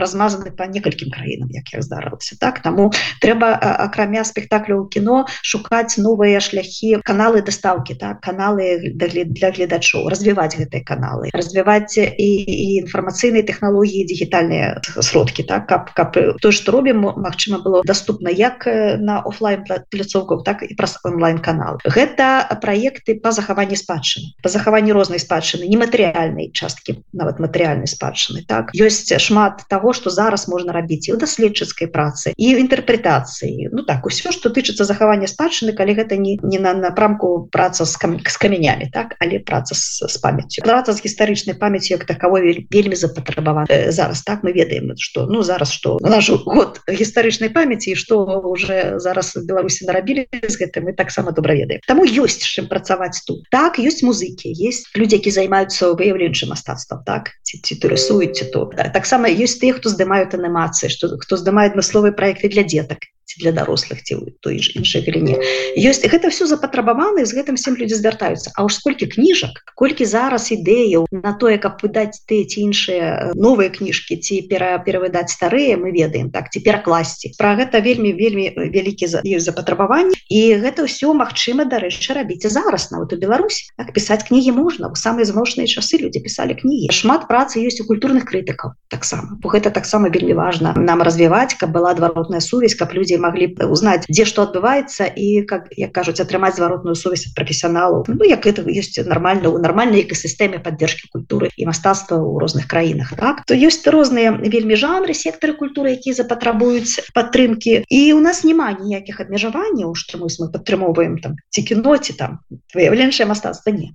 размазаны 0.02 0.54
по 0.54 0.70
некалькім 0.70 1.10
краінам 1.10 1.50
як 1.50 1.74
я 1.74 1.82
здарылася 1.82 2.38
так? 2.40 2.62
Таму 2.62 2.94
трэба 3.22 3.58
акрамя 3.58 4.24
спектакляў 4.24 4.88
кіно 4.94 5.26
шукаць 5.42 5.98
новыя 5.98 6.40
шляхі 6.40 7.02
каналы 7.02 7.42
дастаўкі 7.42 7.95
так 8.00 8.22
каналы 8.26 8.94
для 8.96 9.52
гледачоў 9.52 10.10
развіваць 10.12 10.56
гэтыя 10.58 10.84
каналы 10.84 11.32
развіваць 11.34 11.98
і, 11.98 12.30
і 12.44 12.60
інфармацыйныя 12.84 13.46
тэхналогіі 13.48 14.08
дыгітальныя 14.12 14.82
сродкі 15.00 15.44
так 15.44 15.68
каб 15.68 15.92
каб 15.94 16.18
то 16.42 16.52
что 16.52 16.72
робім 16.72 17.06
Мачыма 17.16 17.60
было 17.62 17.84
доступна 17.86 18.30
як 18.30 18.66
на 19.00 19.22
офлайн 19.22 19.64
пляцоўках 19.92 20.44
так 20.44 20.64
і 20.64 20.74
праз 20.76 21.00
онлайн 21.04 21.40
канал 21.40 21.80
гэта 21.86 22.48
проекты 22.62 23.16
по 23.20 23.32
захаванні 23.32 23.76
спадчыны 23.76 24.36
по 24.44 24.50
захаванні 24.50 24.92
рознай 24.92 25.20
спадчыны 25.20 25.68
нематэрыяльнай 25.70 26.52
часткі 26.54 27.02
нават 27.14 27.40
матэрыяльнай 27.40 27.88
спадчыны 27.88 28.44
так. 28.48 28.72
Ёсць 28.74 29.12
шмат 29.20 29.66
того 29.70 29.94
что 29.94 30.10
зараз 30.10 30.48
можна 30.48 30.74
рабіць 30.74 31.08
і 31.10 31.16
у 31.16 31.18
даследчыцкай 31.22 31.88
працы 31.88 32.34
і 32.36 32.48
інтэрпрэтацыі. 32.64 33.70
Ну 33.72 33.84
так 33.84 34.06
усё 34.06 34.32
что 34.32 34.50
тычыцца 34.50 34.86
захавання 34.86 35.28
спадчыны 35.28 35.74
калі 35.74 35.96
гэта 35.96 36.18
не 36.18 36.38
не 36.42 36.60
на 36.60 36.74
напрамку 36.74 37.48
праца 37.52 37.85
з, 37.86 37.96
кам, 37.98 38.20
з 38.20 38.38
камянямі 38.38 38.90
так 38.94 39.16
але 39.20 39.40
праца 39.40 39.76
з, 39.76 40.04
з 40.10 40.18
памяццю 40.18 40.62
праца 40.66 40.94
з 40.94 41.06
гістарычнай 41.06 41.58
памяццю 41.58 41.94
як 41.96 42.06
таковой 42.06 42.68
вельмі 42.72 42.96
запатрабавана 42.96 43.68
э, 43.70 43.92
зараз 43.92 44.24
так 44.24 44.44
мы 44.44 44.52
ведаем 44.52 44.94
что 44.98 45.26
ну 45.26 45.44
зараз 45.44 45.72
что? 45.72 45.98
Наш 46.02 46.30
год 46.30 46.82
гістарычнай 46.88 47.50
памяці 47.50 47.96
что 47.96 48.26
уже 48.26 48.96
зараз 48.98 49.38
беларусі 49.38 49.86
нарабілі 49.86 50.28
з 50.48 50.56
гэтым 50.62 50.88
мы 50.90 50.94
таксама 50.94 51.32
добра 51.32 51.56
ведаем. 51.56 51.82
Таму 51.88 52.06
ёсць 52.06 52.42
чым 52.44 52.68
працаваць 52.68 53.24
тут. 53.28 53.44
Так 53.52 53.80
ёсць 53.80 54.04
музыкі 54.04 54.50
есть 54.50 54.90
людзі 54.96 55.20
які 55.20 55.32
займаюцца 55.32 55.94
выяўленчым 55.94 56.50
мастацтвам 56.50 57.04
так? 57.06 57.36
Ці 57.44 57.62
ці 57.62 57.76
ты 57.76 57.92
рысуеце 57.92 58.52
то 58.52 58.72
таксама 58.94 59.30
ёсць 59.30 59.60
тыя 59.60 59.76
хто 59.76 59.90
здымаюць 59.90 60.34
анімацыі 60.34 60.90
что 60.90 61.18
хто 61.20 61.38
здымае 61.38 61.70
адмысловыя 61.72 62.16
проекты 62.16 62.50
для 62.50 62.64
дзетак 62.64 63.12
ці 63.26 63.42
для 63.42 63.52
дарослых 63.52 64.04
ці 64.06 64.22
той 64.42 64.62
ж 64.62 64.78
іншай 64.78 65.02
галіне 65.02 65.38
ёсць 65.76 66.06
гэта 66.06 66.30
все 66.30 66.46
запатрабаваны 66.46 67.26
з 67.26 67.34
гэтым 67.34 67.58
всем 67.58 67.75
людзі 67.80 68.00
звяртаюцца 68.02 68.52
А 68.56 68.66
ўж 68.66 68.80
сколькі 68.82 69.08
кніжак 69.12 69.62
колькі 69.76 70.06
зараз 70.06 70.52
ідэяў 70.56 71.08
на 71.12 71.36
тое 71.36 71.58
каб 71.60 71.84
выдаць 71.84 72.24
ты 72.26 72.44
ці 72.48 72.64
іншыя 72.68 73.36
новыя 73.36 73.70
кніжкі 73.70 74.18
ці 74.20 74.42
пера 74.50 74.78
перавыдаць 74.80 75.32
старыя 75.36 75.78
мы 75.78 75.92
ведаем 75.92 76.32
так 76.32 76.50
ці 76.52 76.64
перакласці 76.64 77.36
про 77.38 77.56
гэта 77.60 77.84
вельмі 77.84 78.16
вельмі 78.16 78.52
вялікі 78.56 79.08
за 79.12 79.22
запатрабаванні 79.24 80.16
і 80.30 80.42
гэта 80.64 80.88
ўсё 80.88 81.14
магчыма 81.14 81.68
дарэчы 81.68 82.16
рабіць 82.16 82.48
зараз 82.48 82.92
нават 82.92 83.14
у 83.14 83.18
Беларусь 83.20 83.68
так 83.78 83.92
пісаць 83.94 84.24
кнігі 84.28 84.56
можна 84.56 84.90
у 84.90 84.96
самыя 84.96 85.26
змошныя 85.26 85.68
часы 85.68 86.00
людзі 86.00 86.24
пісалі 86.24 86.56
кнігі. 86.56 86.92
Шмат 86.96 87.28
працы 87.28 87.60
ёсць 87.60 87.82
у 87.82 87.88
культурных 87.90 88.26
крытыкаў 88.30 88.76
таксама 88.90 89.38
бо 89.42 89.50
гэта 89.50 89.72
таксама 89.72 90.10
вельмі 90.10 90.34
важна 90.34 90.74
нам 90.78 91.02
развіваць 91.02 91.58
каб 91.60 91.76
была 91.76 91.92
адваротная 91.92 92.40
сувязь 92.40 92.76
каб 92.76 92.94
людзі 92.94 93.18
могли 93.18 93.48
б 93.48 93.68
узнать 93.68 94.06
дзе 94.10 94.26
что 94.26 94.48
адбываецца 94.48 95.10
і 95.10 95.44
как 95.50 95.70
як 95.76 95.92
кажуць 95.92 96.20
атрымаць 96.22 96.56
зваротную 96.56 96.96
сувязь 96.96 97.28
прафесіяналу 97.66 98.06
Ну 98.08 98.26
як 98.26 98.46
это 98.46 98.64
есть 98.70 99.06
нормально 99.06 99.50
у 99.50 99.58
нормальной 99.58 100.02
экосістэме 100.02 100.60
поддержки 100.60 101.08
культуры 101.12 101.50
і 101.58 101.66
мастацтва 101.66 102.18
ў 102.18 102.40
розных 102.40 102.68
краінах 102.68 103.14
так? 103.18 103.46
То 103.46 103.54
есть 103.54 103.88
розныя 103.88 104.32
вельмі 104.32 104.76
жанры 104.76 105.14
сектары 105.14 105.54
культуры 105.54 105.98
якія 105.98 106.16
запатрабуюць 106.16 107.12
падтрымки 107.14 107.84
і 107.90 108.14
у 108.14 108.20
нас 108.20 108.44
няма 108.44 108.72
ніякіх 108.72 109.22
абмежаванняў 109.22 109.96
што 109.96 110.18
мы 110.18 110.30
падтрымоўваем 110.30 111.18
там 111.20 111.36
ці 111.50 111.62
кіноці 111.62 112.14
там 112.14 112.40
выяўленчае 112.76 113.28
мастацтва 113.28 113.72
не 113.72 113.94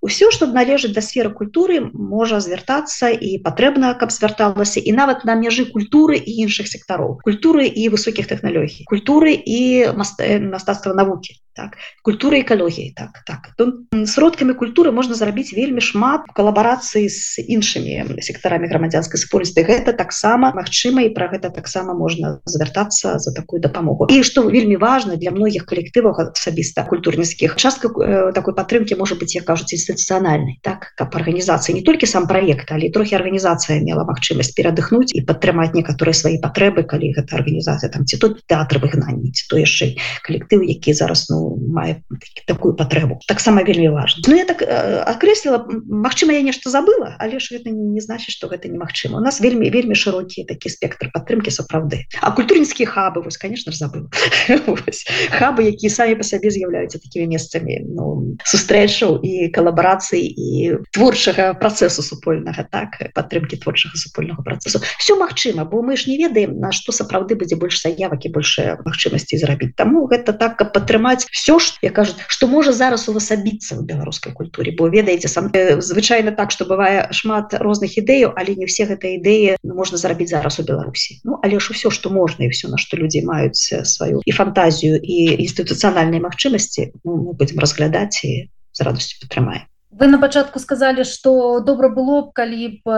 Усё, 0.00 0.30
што 0.32 0.46
належыць 0.48 0.94
да 0.96 1.02
сферы 1.04 1.28
культуры, 1.28 1.80
можа 1.92 2.40
звяртацца 2.40 3.10
і 3.12 3.36
патрэбна, 3.44 3.92
каб 4.00 4.12
звярталася 4.16 4.80
і 4.80 4.94
нават 4.96 5.26
на 5.28 5.36
мяжы 5.36 5.66
культуры 5.68 6.16
і 6.16 6.36
іншых 6.44 6.72
сектароў, 6.72 7.18
культуры 7.20 7.68
і 7.68 7.88
высокіх 7.92 8.32
тэхналогій, 8.32 8.88
культуры 8.88 9.36
і 9.36 9.92
мастацтва 10.00 10.96
навукі 10.96 11.36
так. 11.60 11.76
Культуры 12.02 12.40
экалогіі 12.40 12.96
так 12.96 13.20
так. 13.28 13.52
Сродкамі 13.92 14.56
культуры 14.56 14.92
можна 14.96 15.14
зрабіць 15.14 15.52
вельмі 15.52 15.84
шмат 15.84 16.24
калабарацыі 16.32 17.08
з 17.12 17.44
іншымі 17.44 18.20
сектарамі 18.24 18.72
грамадзянскай 18.72 19.20
супольнасці 19.20 19.66
гэта 19.68 19.92
таксама 19.92 20.52
Мачыма 20.56 21.04
і 21.04 21.12
пра 21.12 21.28
гэта 21.28 21.52
таксама 21.52 21.92
можна 21.92 22.40
звяртацца 22.48 23.18
за 23.18 23.30
такую 23.36 23.60
дапамогу 23.60 24.08
і 24.08 24.22
што 24.24 24.48
вельмі 24.48 24.80
важна 24.80 25.20
для 25.20 25.34
многіх 25.34 25.66
калектываў 25.68 26.32
асабіста 26.32 26.86
культурніцкіх 26.88 27.56
частка 27.56 27.90
э, 27.90 28.32
такой 28.32 28.54
падтрымки 28.54 28.96
можа 28.96 29.14
быть 29.14 29.34
я 29.34 29.42
кажуць 29.42 29.74
інстытуцыянальнай 29.76 30.58
так 30.62 30.92
каб 30.96 31.12
арганізацыі 31.16 31.76
не 31.76 31.82
толькі 31.82 32.06
сам 32.06 32.26
проект 32.30 32.72
але 32.72 32.90
трохі 32.90 33.18
арганізацыя 33.20 33.80
мела 33.84 34.06
магчымасць 34.08 34.54
перадыхнуць 34.56 35.12
і 35.12 35.24
падтрымаць 35.26 35.74
некаторыя 35.74 36.14
свае 36.14 36.38
патрэбы 36.40 36.86
калі 36.86 37.12
гэта 37.18 37.36
арганізацыя 37.40 37.90
там 37.90 38.06
ці 38.06 38.16
тут 38.22 38.40
тэатр 38.46 38.80
выгнанні 38.84 39.34
ці 39.34 39.44
то 39.50 39.60
яшчэ 39.60 39.96
калектыў 40.26 40.62
які 40.62 40.94
зараз 40.94 41.28
ну 41.30 41.49
мае 41.56 42.02
такую 42.46 42.74
патрэбу 42.74 43.20
таксама 43.26 43.62
вельмі 43.62 43.88
важно. 43.90 44.22
Ну 44.26 44.36
я 44.36 44.44
так 44.44 44.62
акрэсліла 44.62 45.66
Мачыма 45.88 46.32
я 46.32 46.42
нешта 46.42 46.70
забыла 46.70 47.16
але 47.18 47.38
ж 47.38 47.56
гэта 47.56 47.70
не 47.70 48.00
значит 48.00 48.30
что 48.30 48.48
гэта 48.48 48.68
немагчыма 48.68 49.18
у 49.18 49.24
нас 49.24 49.40
вельмі 49.40 49.70
вельмі 49.70 49.94
шырокі 49.94 50.44
такі 50.44 50.68
спектр 50.70 51.10
падтрымки 51.12 51.50
сапраўды 51.50 52.06
а 52.20 52.30
культурніцкія 52.30 52.88
хабы 52.88 53.22
вось 53.22 53.38
конечно 53.38 53.72
забыл 53.72 54.10
хабы 55.38 55.62
якія 55.70 55.90
самі 55.90 56.14
по 56.20 56.24
сабе 56.24 56.50
з'яўляюцца 56.50 56.98
такими 56.98 57.26
месцамі 57.34 57.80
ну, 57.86 58.36
сустрэчаў 58.44 59.20
і 59.22 59.48
калабарацыі 59.54 60.26
і 60.26 60.48
творчага 60.92 61.54
процессу 61.54 62.02
супольнага 62.02 62.66
так 62.70 62.98
падтрымки 63.14 63.56
творчага 63.56 63.96
супольнага 63.96 64.42
процессу 64.42 64.80
все 64.98 65.16
магчыма 65.16 65.64
бо 65.64 65.82
мы 65.82 65.96
ж 65.96 66.06
не 66.06 66.18
ведаем 66.18 66.58
на 66.58 66.72
что 66.72 66.92
сапраўды 66.92 67.34
будзе 67.34 67.56
больш 67.56 67.82
заявак 67.82 68.26
і 68.26 68.34
большая 68.34 68.78
магчымасці 68.84 69.38
зрабіць 69.38 69.74
таму 69.76 70.06
гэта 70.10 70.32
так 70.32 70.58
каб 70.58 70.72
падтрымаць 70.74 71.29
все 71.32 71.58
ж 71.58 71.78
я 71.82 71.90
кажу 71.90 72.14
что 72.28 72.46
можа 72.46 72.72
зараз 72.72 73.08
увасабіцца 73.08 73.76
в 73.76 73.84
беларускай 73.84 74.32
культуре 74.32 74.72
бо 74.76 74.88
ведаеце 74.88 75.28
сам 75.28 75.50
э, 75.52 75.80
звычайно 75.80 76.32
так 76.32 76.50
что 76.50 76.64
бывае 76.64 77.08
шмат 77.12 77.54
розных 77.54 77.96
ідэяў 77.98 78.34
але 78.36 78.54
не 78.54 78.66
все 78.66 78.86
гэта 78.86 79.16
ідэі 79.16 79.56
можна 79.64 79.98
зарабіць 79.98 80.30
зараз 80.30 80.58
у 80.60 80.62
беларусі. 80.62 81.20
Ну 81.24 81.38
але 81.42 81.60
ж 81.60 81.72
усё 81.72 81.90
что 81.90 82.10
можна 82.10 82.44
і 82.44 82.48
все 82.48 82.68
на 82.68 82.78
что 82.78 82.96
людзі 82.96 83.22
маюць 83.22 83.72
э, 83.72 83.84
сваю 83.84 84.22
і 84.24 84.32
фантазію 84.32 85.00
і 85.02 85.40
інстытуцыянальнай 85.46 86.20
магчымасці 86.20 86.92
ну, 87.04 87.32
будем 87.32 87.58
разглядаць 87.58 88.24
і 88.24 88.50
з 88.72 88.80
радостью 88.80 89.18
падтрымаем 89.22 89.66
вы 90.00 90.06
на 90.08 90.18
пачатку 90.18 90.58
сказали 90.58 91.02
что 91.02 91.60
добра 91.60 91.88
было 91.88 92.22
б 92.22 92.32
калі 92.34 92.80
б 92.84 92.88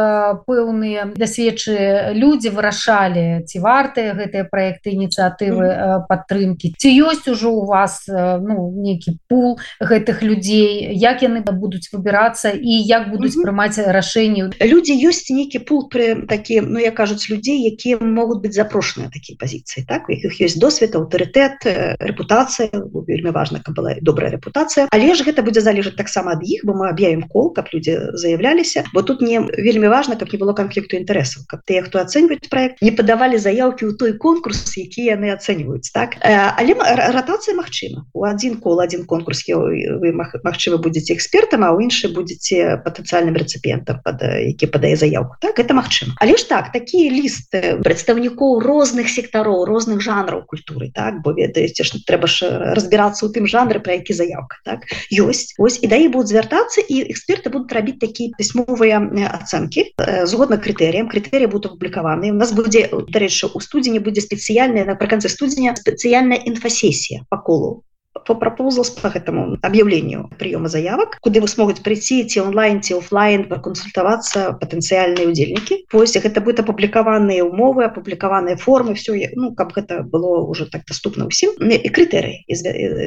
пэўныя 0.47 1.11
дасведчы 1.19 2.15
людзі 2.15 2.55
вырашалі 2.55 3.45
ці 3.45 3.59
вартыя 3.59 4.15
гэтыя 4.15 4.47
проекты 4.47 4.95
ініцыятывы 4.95 5.67
-hmm. 5.67 6.07
падтрымки 6.09 6.75
ці 6.79 6.89
ёсць 6.89 7.29
ужо 7.29 7.51
у 7.51 7.67
вас 7.67 8.07
ну 8.09 8.71
нейкі 8.77 9.19
пул 9.29 9.59
гэтых 9.81 10.23
людзей? 10.23 10.95
Як 10.95 11.23
яны 11.23 11.43
будуць 11.43 11.91
выбірацца 11.93 12.53
і 12.55 12.73
як 12.87 13.11
будуць 13.11 13.35
прымаць 13.43 13.79
рашэнні? 13.79 14.55
Людзі 14.61 14.95
ёсць 15.09 15.31
нейкі 15.31 15.65
пул 15.67 15.89
пры 15.89 16.27
такі 16.27 16.61
Ну 16.63 16.79
я 16.79 16.91
кажуць 16.91 17.29
людзей 17.31 17.67
якія 17.67 17.99
могуць 17.99 18.41
быць 18.45 18.55
запрошаны 18.55 19.11
такія 19.13 19.37
пазіцыі 19.41 19.85
так? 19.89 20.09
У 20.09 20.13
якіх 20.13 20.41
ёсць 20.41 20.59
досвед 20.59 20.95
аўтарытэт 20.95 21.67
рэпутацыя 21.99 22.71
вельмі 23.07 23.31
важна 23.31 23.61
каб 23.65 23.75
была 23.75 23.99
добрая 24.01 24.31
рэпутацыя. 24.31 24.87
Але 24.93 25.15
ж 25.15 25.25
гэта 25.27 25.43
будзе 25.43 25.61
залежаць 25.61 25.99
таксама 25.99 26.39
ад 26.39 26.43
іх 26.45 26.63
бо 26.65 26.75
мы 26.75 26.92
аб'явім 26.93 27.27
кол 27.33 27.53
каб 27.57 27.73
людзі 27.75 27.99
заявляліся 28.15 28.85
бо 28.95 29.03
тут 29.03 29.23
не 29.25 29.41
вельмі 29.41 29.89
важна 29.89 30.17
каб 30.17 30.33
не 30.33 30.39
было 30.39 30.53
канфлікту 30.53 30.97
інтарэсаў 31.01 31.49
каб 31.49 31.65
тыя 31.67 31.83
хто 31.83 31.99
ацэньваюць 32.03 32.49
проект 32.53 32.83
не 32.85 32.93
падавалі 32.93 33.41
заявкі 33.41 33.89
ў 33.89 33.97
той 33.99 34.13
конкурс 34.21 34.77
які 34.77 35.09
яны 35.09 35.33
ацэньваюць 35.35 35.93
так? 35.93 36.17
Э, 36.23 36.55
але 36.57 36.75
ратацыя 37.13 37.55
Мачыма 37.57 38.07
у 38.13 38.25
один 38.25 38.61
кол 38.61 38.81
один 38.81 39.05
конкурс 39.05 39.45
вы 39.49 40.13
Мачыма 40.13 40.79
будете 40.79 41.15
экспертам 41.15 41.65
а 41.65 41.73
ў 41.75 41.89
іншы 41.89 42.09
будете 42.13 42.81
патэнцыяльным 42.85 43.37
рэцыпентам 43.37 44.01
под 44.05 44.23
які 44.23 44.67
падае 44.67 44.97
заявку 44.97 45.37
так? 45.41 45.59
Это 45.59 45.75
Мачыма 45.75 46.15
але 46.21 46.37
ж 46.37 46.49
так 46.49 46.73
такія 46.73 47.11
лісты 47.11 47.83
прадстаўнікоў 47.83 48.61
розных 48.61 49.09
сектароў 49.09 49.65
розных 49.65 50.01
жанраў 50.01 50.45
культуры 50.47 50.91
так? 50.95 51.23
Бо 51.23 51.33
ведаеце 51.33 51.85
ж 51.85 52.01
трэба 52.07 52.27
ж 52.27 52.49
разбірацца 52.75 53.27
ў 53.27 53.31
тым 53.33 53.45
жанры 53.47 53.81
про 53.81 54.01
які 54.01 54.13
заявка 54.17 54.57
так? 54.65 54.89
Ёсць 55.13 55.55
ось 55.59 55.79
і 55.83 55.87
да 55.87 55.97
і 55.97 56.09
будуць 56.09 56.33
звяртацца 56.33 56.72
і 56.81 57.03
эксперты 57.13 57.51
будут 57.51 57.73
рабіць 57.73 58.01
такія 58.01 58.33
пісьмовыя 58.39 59.03
ацэнкі 59.29 59.85
згодна 60.25 60.57
крытэрыям 60.57 61.13
крытэрыі 61.13 61.51
будут 61.53 61.73
апублікаваны 61.73 62.33
у 62.33 62.39
нас 62.41 62.53
будзе 62.57 62.89
дарэчы 62.89 63.53
у 63.53 63.61
студзені 63.61 64.01
будзе 64.01 64.25
спецыяльная 64.25 64.89
напрыканцы 64.89 65.29
студзеня 65.29 65.77
спецыяльная 65.77 66.41
інфасесія 66.49 67.27
по 67.29 67.39
колу 67.39 67.85
по 68.27 68.35
пропозал 68.35 68.85
по 69.03 69.07
этому 69.07 69.59
объявлению 69.63 70.31
приема 70.39 70.69
заявок 70.69 71.19
куда 71.21 71.41
вы 71.41 71.49
смогут 71.49 71.83
прийти 71.83 72.25
ці 72.25 72.41
онлайн 72.41 72.83
ці 72.83 72.95
офлайн 72.95 73.45
проконсультоваться 73.45 74.59
потенциальные 74.61 75.27
удзельники 75.29 75.85
пусть 75.91 76.17
это 76.17 76.41
будет 76.41 76.61
опублікаваныя 76.61 77.45
умовы 77.45 77.85
опублікаваныя 77.85 78.57
формы 78.57 78.95
все 78.95 79.31
ну 79.35 79.55
как 79.55 79.77
это 79.79 80.03
было 80.03 80.41
уже 80.41 80.67
так 80.67 80.83
доступно 80.87 81.27
усім 81.27 81.53
и 81.71 81.89
критерии. 81.89 82.45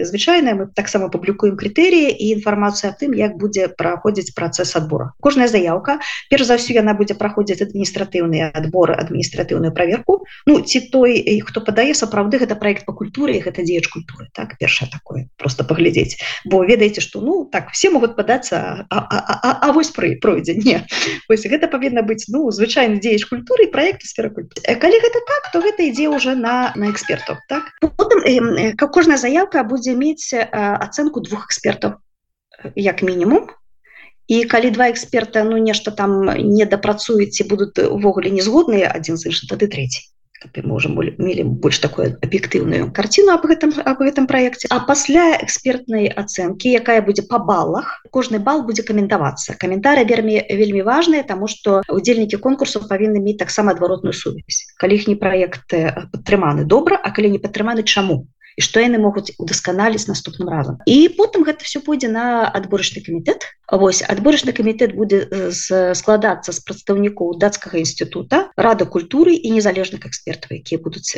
Звычайно 0.04 0.56
мы 0.56 0.68
таксама 0.68 1.10
публікуем 1.10 1.58
критерии 1.58 2.12
и 2.12 2.34
информацию 2.34 2.92
о 2.92 2.94
тым 2.94 3.14
як 3.14 3.38
будзе 3.38 3.68
проходзіць 3.68 4.34
процесс 4.34 4.76
отбора. 4.76 5.14
Кожная 5.20 5.48
заявка. 5.48 6.00
Перш 6.30 6.46
за 6.46 6.56
все 6.56 6.74
яна 6.74 6.94
будзе 6.94 7.14
проходзіць 7.14 7.62
адміністратыўныя 7.62 8.52
отборы 8.54 8.96
адміністратыўную 8.96 9.72
проверку. 9.72 10.26
Ну 10.46 10.62
ці 10.62 10.80
той 10.92 11.42
хто 11.46 11.62
падае 11.62 11.94
сапраўды 11.94 12.40
гэта 12.40 12.56
проект 12.56 12.86
по 12.86 12.94
культуре 12.94 13.40
гэта 13.40 13.64
дзеяч 13.64 13.88
культуры 13.88 14.30
так 14.34 14.58
першая 14.58 14.90
такое 15.06 15.30
просто 15.38 15.64
поглядеть. 15.64 16.18
Бо 16.46 16.66
ведаеце 16.66 17.02
что 17.02 17.22
ну 17.22 17.46
так 17.46 17.72
все 17.72 17.90
могут 17.90 18.16
податься 18.16 18.88
а, 18.90 18.98
а, 18.98 19.40
а, 19.44 19.70
а 19.70 19.72
вось 19.72 19.92
про 19.92 20.08
пройдзе. 20.22 20.56
Не 20.66 20.86
ось 21.30 21.46
гэта 21.46 21.68
павінна 21.68 22.02
быть 22.02 22.26
ну 22.28 22.50
звычайно 22.52 23.00
дзеяч 23.00 23.26
культуры 23.26 23.68
проект 23.68 24.02
сфера 24.04 24.30
культуры. 24.30 24.62
Э, 24.66 24.76
калі 24.76 24.98
гэта 24.98 25.20
так 25.28 25.52
то 25.54 25.62
гэта 25.62 25.84
ідзе 25.84 26.10
уже 26.10 26.36
на 26.36 26.74
на 26.76 26.90
экспертов 26.90 27.38
так? 27.48 27.72
Потым 27.82 28.20
э, 28.26 28.74
как 28.74 28.92
кожная 28.92 29.18
заявка 29.18 29.64
будзе 29.64 29.94
мець 29.94 30.34
э, 30.34 30.42
ацэнку 30.42 31.22
двух 31.22 31.46
экспертов 31.46 32.02
як 32.76 33.02
мінімум. 33.04 33.48
І 34.28 34.46
калі 34.46 34.72
два 34.72 34.90
эксперта 34.90 35.44
ну 35.44 35.58
нешта 35.58 35.92
там 35.92 36.26
не 36.26 36.66
дапрацуеце 36.66 37.46
будут 37.46 37.78
увогуле 37.78 38.32
не 38.32 38.42
згодныя 38.42 38.90
адзін 38.90 39.18
з 39.22 39.30
іншым 39.30 39.54
тады 39.54 39.70
третий 40.52 40.70
можем 40.70 40.96
мелі 40.96 41.44
больш 41.44 41.80
такую 41.80 42.18
аб'ектыўную 42.22 42.92
карціну 42.92 43.34
об 43.34 43.46
гэтым 43.46 43.74
об 43.86 44.00
гэтым 44.00 44.28
проекте. 44.28 44.68
А 44.70 44.80
пасля 44.80 45.38
экспертнай 45.42 46.08
ацэнкі 46.08 46.70
якая 46.70 47.02
будзе 47.02 47.24
по 47.24 47.40
балах 47.40 48.04
кожны 48.12 48.40
бал 48.40 48.64
будзе 48.64 48.84
каментавацца 48.84 49.56
каментары 49.58 50.04
верме 50.04 50.46
вельмі 50.50 50.82
важные 50.82 51.24
тому 51.24 51.48
что 51.48 51.82
удзельнікі 51.90 52.38
конкурсу 52.38 52.82
павінны 52.88 53.20
мець 53.20 53.40
таксама 53.40 53.72
адваротную 53.72 54.14
сувязь 54.14 54.66
калі 54.78 54.96
іх 54.96 55.08
не 55.08 55.16
проекты 55.16 55.94
падтрыманы 56.14 56.66
добра 56.66 57.00
а 57.02 57.12
калі 57.12 57.32
не 57.36 57.40
падтрыманы 57.40 57.84
чаму 57.84 58.28
і 58.56 58.64
што 58.66 58.84
яны 58.84 59.00
могуць 59.04 59.36
удасканаліць 59.38 60.08
наступным 60.08 60.50
разам 60.50 60.80
і 60.86 60.98
потым 61.18 61.44
гэта 61.48 61.68
все 61.68 61.82
пойдзе 61.84 62.10
на 62.12 62.48
адборачны 62.48 63.04
камітэт 63.06 63.52
Вось 63.72 64.04
адборачны 64.06 64.54
камітэт 64.54 64.94
будзе 64.96 65.52
складацца 65.98 66.54
з 66.54 66.60
прадстаўнікоў 66.66 67.38
дацкага 67.42 67.82
інстытута 67.82 68.42
рада 68.58 68.86
культуры 68.86 69.34
і 69.34 69.56
незалежных 69.58 70.06
экспертаў 70.06 70.60
якія 70.62 70.80
будуць 70.82 71.18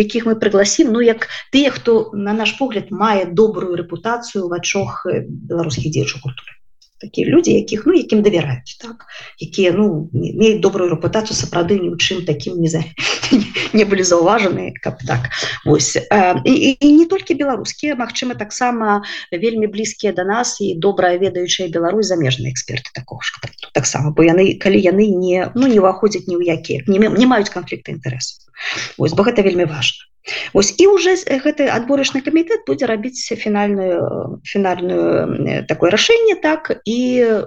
якіх 0.00 0.28
мы 0.28 0.36
прыгласім 0.36 0.92
ну 0.92 1.00
як 1.00 1.28
тыя 1.52 1.72
хто 1.72 2.12
на 2.12 2.36
наш 2.36 2.56
погляд 2.60 2.92
мае 2.92 3.24
добрую 3.24 3.80
рэпутацыю 3.80 4.48
в 4.48 4.52
ачох 4.60 5.06
беларускіх 5.06 5.90
дзеячаў 5.92 6.20
культуры 6.28 6.55
такія 7.00 7.28
людзі 7.28 7.52
якіх 7.52 7.86
ну 7.86 7.92
якім 7.92 8.22
давяраюць 8.22 8.76
так? 8.80 9.06
Якія 9.38 9.72
ну 9.76 10.08
имеюць 10.12 10.60
добрую 10.64 10.88
рэпутацыю 10.94 11.36
сапраўды 11.36 11.76
ні 11.76 11.92
ў 11.92 11.96
чым 12.00 12.24
таким 12.24 12.56
не 12.60 12.72
за 12.72 12.80
не 13.76 13.84
былі 13.84 14.02
заўважаны 14.02 14.72
каб 14.80 15.02
так. 15.04 15.28
Ось 15.66 15.96
і, 15.96 16.76
і 16.80 16.88
не 16.92 17.06
толькі 17.06 17.36
беларускія 17.36 17.96
Мачыма 17.96 18.34
таксама 18.34 19.02
вельмі 19.30 19.66
блізкія 19.66 20.12
до 20.12 20.24
нас 20.24 20.60
і 20.60 20.74
добрая 20.74 21.18
ведаючая 21.18 21.68
Беларусь 21.68 22.08
замежныя 22.08 22.52
эксперты 22.52 22.90
такого 22.94 23.20
ж 23.22 23.36
таксама 23.72 24.10
бо 24.10 24.24
яны 24.24 24.56
калі 24.56 24.80
яны 24.80 25.12
не 25.12 25.52
ну 25.54 25.68
не 25.68 25.80
ўваходзяць 25.80 26.26
ні 26.26 26.40
ў 26.40 26.56
якія 26.56 26.84
не, 26.88 26.98
не 26.98 27.26
маюць 27.26 27.52
канфлікты 27.52 27.92
інтарэсу 27.92 28.40
ось 28.96 29.12
бо 29.12 29.22
гэта 29.28 29.44
вельмі 29.44 29.68
важно 29.68 30.08
Вось 30.52 30.74
і 30.78 30.86
уже 30.86 31.14
гэты 31.14 31.70
адборачны 31.70 32.20
камітэт 32.20 32.66
будзе 32.66 32.86
рабіць 32.90 33.30
фінальную 33.30 34.42
фінальную 34.42 35.62
такое 35.70 35.90
рашэнне 35.94 36.34
так 36.42 36.82
і 36.84 36.98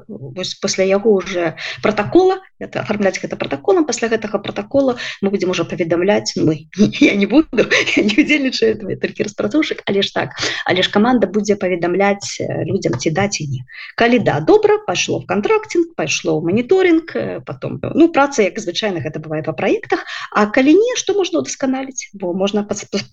вось 0.07 0.55
пасля 0.55 0.87
яго 0.87 1.11
уже 1.19 1.55
протакола 1.83 2.39
это 2.59 2.79
оформляць 2.81 3.19
гэта 3.19 3.35
протаколам 3.35 3.85
пасля 3.85 4.07
гэтага 4.07 4.39
протакола 4.39 4.95
мы 5.21 5.29
будзем 5.29 5.51
уже 5.51 5.65
паведамляць 5.65 6.39
мы 6.39 6.71
я 7.03 7.15
не 7.15 7.25
буду 7.25 7.67
не 7.97 8.15
удзельнічаю 8.15 8.79
толькі 8.79 9.27
распрацоўшык 9.27 9.83
але 9.85 10.01
ж 10.01 10.13
так 10.13 10.39
але 10.65 10.83
ж 10.83 10.91
команда 10.91 11.27
будзе 11.27 11.59
паведамляць 11.59 12.39
людям 12.63 12.95
ці 12.95 13.11
даць 13.11 13.41
і 13.41 13.47
не. 13.47 13.61
Калі 13.95 14.19
да 14.19 14.39
добра 14.39 14.79
пайшло 14.87 15.19
в 15.19 15.27
контрактинг 15.27 15.95
пайшло 15.95 16.39
моніторинг 16.41 17.43
потом 17.43 17.79
ну 17.83 18.07
праца 18.07 18.43
як 18.43 18.59
звычайна 18.59 19.03
гэта 19.03 19.19
бывае 19.19 19.43
по 19.43 19.51
проектах 19.51 20.07
А 20.31 20.45
калі 20.45 20.73
не 20.73 20.95
что 20.95 21.13
можна 21.13 21.39
удасканаліць 21.39 22.11
бо 22.13 22.33
можна 22.33 22.63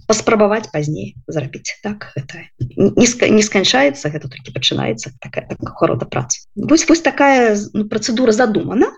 паспрабаваць 0.06 0.70
пазней 0.72 1.16
зрабіць 1.26 1.76
так 1.82 2.12
это 2.16 2.44
не, 2.58 3.06
не 3.06 3.42
сканчаецца 3.42 4.12
гэта 4.12 4.28
толькі 4.28 4.54
пачынаецца 4.54 5.12
такая 5.20 5.46
так, 5.48 5.60
хорода 5.80 6.06
працы 6.06 6.44
вось 6.54 6.88
вось 6.88 7.04
такая 7.04 7.56
ну, 7.72 7.88
працэдура 7.88 8.32
задумана 8.32 8.92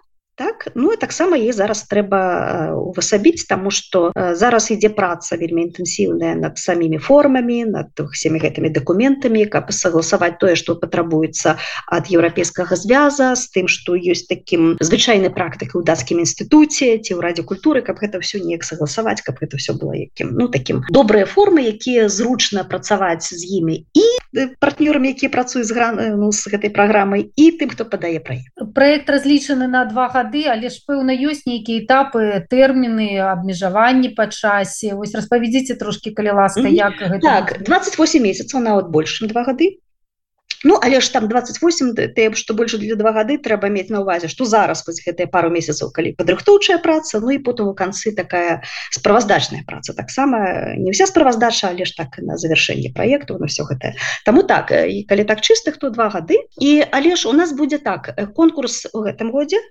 так 0.59 0.73
ну 0.75 0.93
і 0.93 0.97
таксама 0.97 1.37
ей 1.37 1.53
зараз 1.53 1.87
трэба 1.91 2.75
увасабіць 2.75 3.47
тому 3.49 3.71
что 3.71 4.13
зараз 4.15 4.71
ідзе 4.71 4.89
праца 4.89 5.37
вельмі 5.37 5.63
інтэнсіўная 5.69 6.35
над 6.35 6.59
самімі 6.59 6.99
формамі 6.99 7.65
над 7.65 7.95
всеми 8.13 8.39
гэтымі 8.39 8.71
документамі 8.75 9.47
каб 9.47 9.71
согласаваць 9.73 10.39
тое 10.39 10.57
что 10.57 10.75
патрабуецца 10.75 11.57
ад 11.87 12.11
еўрапейскага 12.11 12.77
звяза 12.77 13.35
з 13.35 13.45
тым 13.55 13.67
что 13.69 13.95
ёсць 13.95 14.27
таким 14.27 14.77
звычайнай 14.81 15.31
практыкай 15.31 15.79
у 15.79 15.85
дацкім 15.85 16.23
інстытуце 16.25 16.99
ці 16.99 17.13
ў 17.15 17.21
радзе 17.23 17.43
культуры 17.43 17.83
каб 17.83 18.03
гэта 18.03 18.21
все 18.21 18.43
неяк 18.43 18.65
согласаваць 18.65 19.23
каб 19.23 19.39
это 19.41 19.57
все 19.57 19.73
было 19.73 19.95
якім 19.95 20.35
ну 20.35 20.49
таким 20.49 20.83
добрыя 20.91 21.27
формы 21.27 21.71
якія 21.71 22.09
зручна 22.09 22.65
працаваць 22.65 23.31
з 23.31 23.43
імі 23.47 23.87
і 23.95 24.07
партнёрам 24.61 25.07
якія 25.07 25.31
працуюць 25.31 25.69
з 25.69 25.73
гран 25.73 25.97
ну, 26.19 26.33
з 26.33 26.51
гэтай 26.51 26.71
праграмай 26.71 27.31
і 27.37 27.45
тым 27.59 27.71
хто 27.71 27.85
падае 27.85 28.21
проект. 28.21 28.53
Проект 28.75 29.11
разлічаны 29.11 29.69
на 29.69 29.85
два 29.85 30.09
гады 30.13 30.48
але 30.53 30.69
ж 30.73 30.81
пэўна 30.87 31.15
ёсць 31.15 31.45
нейкія 31.47 31.85
этапы 31.85 32.45
тэрміны 32.51 33.21
абмежаванні 33.23 34.15
па 34.19 34.29
часе. 34.29 34.95
Вось 34.95 35.15
распавядзіце 35.15 35.77
трошки 35.81 36.15
калі 36.15 36.39
ласка 36.41 36.67
як 36.69 36.99
гэта... 36.99 37.21
так 37.21 37.63
28 37.69 38.23
месяцаў 38.23 38.65
нават 38.65 38.89
больш 38.89 39.21
два 39.29 39.45
гады. 39.45 39.79
Ну 40.65 40.79
але 40.83 41.01
ж 41.01 41.13
там 41.13 41.29
28 41.29 41.95
ты 41.95 42.35
что 42.35 42.55
больше 42.55 42.79
для 42.79 42.97
два 42.97 43.13
гады 43.13 43.39
трэба 43.39 43.69
мець 43.69 43.91
на 43.91 44.01
увазе 44.01 44.29
что 44.29 44.45
зараз 44.45 44.83
вось 44.87 44.99
гэтыя 45.07 45.31
пару 45.31 45.51
месяцаў 45.51 45.93
калі 45.95 46.13
падрыхтоўчая 46.19 46.79
праца 46.79 47.21
Ну 47.21 47.31
і 47.31 47.39
потым 47.39 47.69
у 47.69 47.75
канцы 47.75 48.13
такая 48.13 48.63
справаздачная 48.91 49.63
праца. 49.67 49.95
Таксама 49.95 50.75
не 50.75 50.91
вся 50.91 51.07
справаздача 51.07 51.69
але 51.69 51.85
ж 51.85 51.95
так 51.97 52.19
на 52.19 52.37
завершэнне 52.37 52.91
проекту 52.93 53.39
на 53.39 53.47
все 53.47 53.63
гэта 53.63 53.95
Таму 54.25 54.43
так 54.43 54.73
і 54.73 55.05
калі 55.07 55.25
так 55.25 55.41
чыстых 55.41 55.79
то 55.79 55.91
два 55.91 56.11
гады. 56.11 56.43
І 56.59 56.83
але 56.91 57.15
ж 57.17 57.29
у 57.29 57.33
нас 57.33 57.53
будзе 57.53 57.79
так 57.79 58.11
конкурс 58.35 58.87
у 58.93 59.07
гэтым 59.07 59.31
годзе 59.31 59.63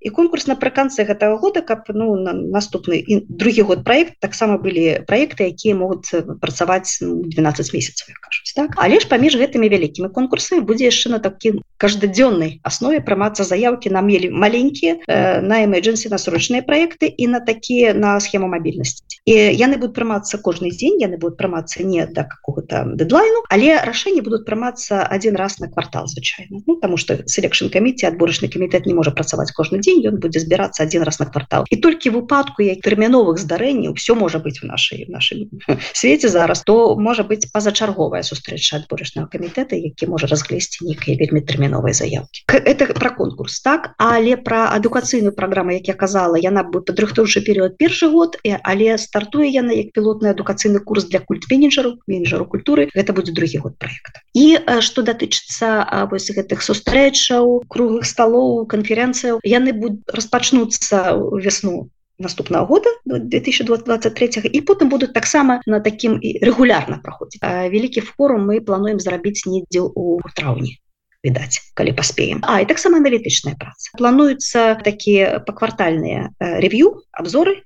і 0.00 0.10
конкурс 0.10 0.46
напрыканцы 0.46 1.04
гэтага 1.04 1.38
года 1.38 1.62
каб 1.62 1.88
ну 1.88 2.14
на 2.16 2.32
наступны 2.32 3.04
другі 3.28 3.62
год 3.62 3.84
проект 3.84 4.20
таксама 4.20 4.58
былі 4.58 5.04
проекты 5.06 5.50
якія 5.50 5.74
могуць 5.74 6.10
працаваць 6.40 6.98
12 7.00 7.02
ну, 7.04 7.76
месяцев 7.76 8.08
кажуць 8.20 8.52
так? 8.56 8.74
Але 8.76 9.00
ж 9.00 9.08
паміж 9.08 9.36
гэтымі 9.36 9.68
вялікімі 9.68 10.08
конкурсамі 10.08 10.64
будзе 10.64 10.90
яшчэ 10.90 11.14
на 11.14 11.18
такі 11.18 11.60
каждадзённай 11.78 12.60
аснове 12.62 13.00
прымацца 13.00 13.44
заявкі 13.44 13.90
на 13.90 14.00
мелі 14.00 14.30
маленькія 14.30 14.98
э, 15.06 15.40
на 15.40 15.64
эмэджэнсі 15.64 16.08
на 16.10 16.18
срочныя 16.18 16.62
проекты 16.62 17.08
і 17.08 17.28
на 17.28 17.40
такія 17.40 17.94
на 17.94 18.18
схему 18.20 18.48
мабільнасці. 18.48 19.02
І 19.24 19.32
яны 19.56 19.76
будуць 19.80 19.96
прымацца 19.96 20.38
кожны 20.38 20.70
дзень 20.70 21.00
яны 21.00 21.16
будуць 21.16 21.38
прымацца 21.38 21.84
не 21.84 22.06
да 22.06 22.24
какого-то 22.24 22.84
дедлайну 22.96 23.44
але 23.48 23.80
рашэнні 23.84 24.24
будуць 24.24 24.44
прымацца 24.48 25.04
один 25.04 25.36
раз 25.36 25.58
на 25.60 25.68
квартал 25.68 26.06
звычайно 26.06 26.62
ну, 26.66 26.76
потому 26.76 26.96
что 26.96 27.22
селекшн 27.26 27.68
каміце 27.68 28.08
адборачны 28.08 28.48
камітэт 28.48 28.86
не 28.86 28.94
можа 28.94 29.10
працаваць 29.10 29.52
кожны 29.52 29.80
дзень 29.84 30.00
ён 30.08 30.16
будзе 30.24 30.40
збірацца 30.40 30.88
один 30.88 31.04
раз 31.04 31.20
на 31.20 31.26
квартал. 31.28 31.68
І 31.68 31.76
толькі 31.76 32.16
выпадку 32.16 32.64
як 32.64 32.80
тэрміновых 32.80 33.36
здарэнняў 33.36 33.92
все 34.00 34.16
можа 34.16 34.40
быть 34.40 34.60
в 34.60 34.64
нашай 34.64 35.04
нашай 35.08 35.48
свеце 35.92 36.28
зараз. 36.28 36.64
То 36.64 36.96
можа 36.96 37.22
быть 37.22 37.52
пазачарговая 37.52 38.22
сустрэча 38.22 38.80
адборачнага 38.80 39.28
камітэта 39.28 39.76
які 39.76 40.08
можа 40.08 40.26
разглесці 40.26 40.88
нейкія 40.88 41.20
вельмі 41.20 41.44
тэрміновыя 41.44 41.92
заявки. 41.92 42.48
Это 42.48 42.86
про 42.94 43.10
конкурс 43.10 43.60
так? 43.60 43.92
Але 43.98 44.36
про 44.36 44.72
адукацыйную 44.72 45.36
праграму 45.36 45.76
як 45.76 45.88
я 45.88 45.94
казала 45.94 46.40
яна 46.40 46.64
будет 46.64 46.88
падрыхтоўшы 46.88 47.44
перыяд 47.44 47.76
першы 47.76 48.08
год 48.08 48.40
але 48.62 48.96
стартуе 48.98 49.48
яна 49.50 49.72
як 49.76 49.92
пілотны 49.92 50.32
адукацыйны 50.32 50.80
курс 50.80 51.04
для 51.04 51.20
культ 51.20 51.44
менеджеру 51.50 52.00
менеджеру 52.06 52.46
культуры. 52.46 52.88
Гэта 52.94 53.12
будзе 53.12 53.32
другі 53.32 53.58
год 53.58 53.78
проекта 53.78 54.24
і 54.34 54.58
что 54.80 55.02
датычыцца 55.02 56.06
вось 56.10 56.30
гэтых 56.30 56.62
сустрэчаў 56.62 57.64
круглых 57.68 58.06
столоў 58.06 58.66
канферэнцыяў 58.70 59.38
яны 59.44 59.73
будут 59.74 60.08
распачнуцца 60.10 61.18
весну 61.38 61.90
наступного 62.18 62.66
года 62.66 62.90
2023 63.04 64.46
і 64.46 64.60
потым 64.62 64.88
будуць 64.88 65.12
таксама 65.12 65.60
на 65.66 65.80
таким 65.80 66.20
регулярно 66.22 67.00
праходзіць. 67.02 67.42
Вялікі 67.42 68.00
форум 68.06 68.46
мы 68.50 68.60
плануем 68.60 69.00
зрабіць 69.00 69.46
недзе 69.46 69.82
у 69.82 70.20
траўні 70.34 70.78
відаць 71.24 71.60
калі 71.74 71.92
паспеем. 71.96 72.44
А 72.44 72.60
і 72.60 72.68
таксама 72.68 73.00
аналітычная 73.00 73.56
праца. 73.58 73.90
Плануюцца 73.98 74.76
такія 74.84 75.40
паквартальныя 75.40 76.30
рэв'ю 76.38 77.02
абзоры 77.12 77.64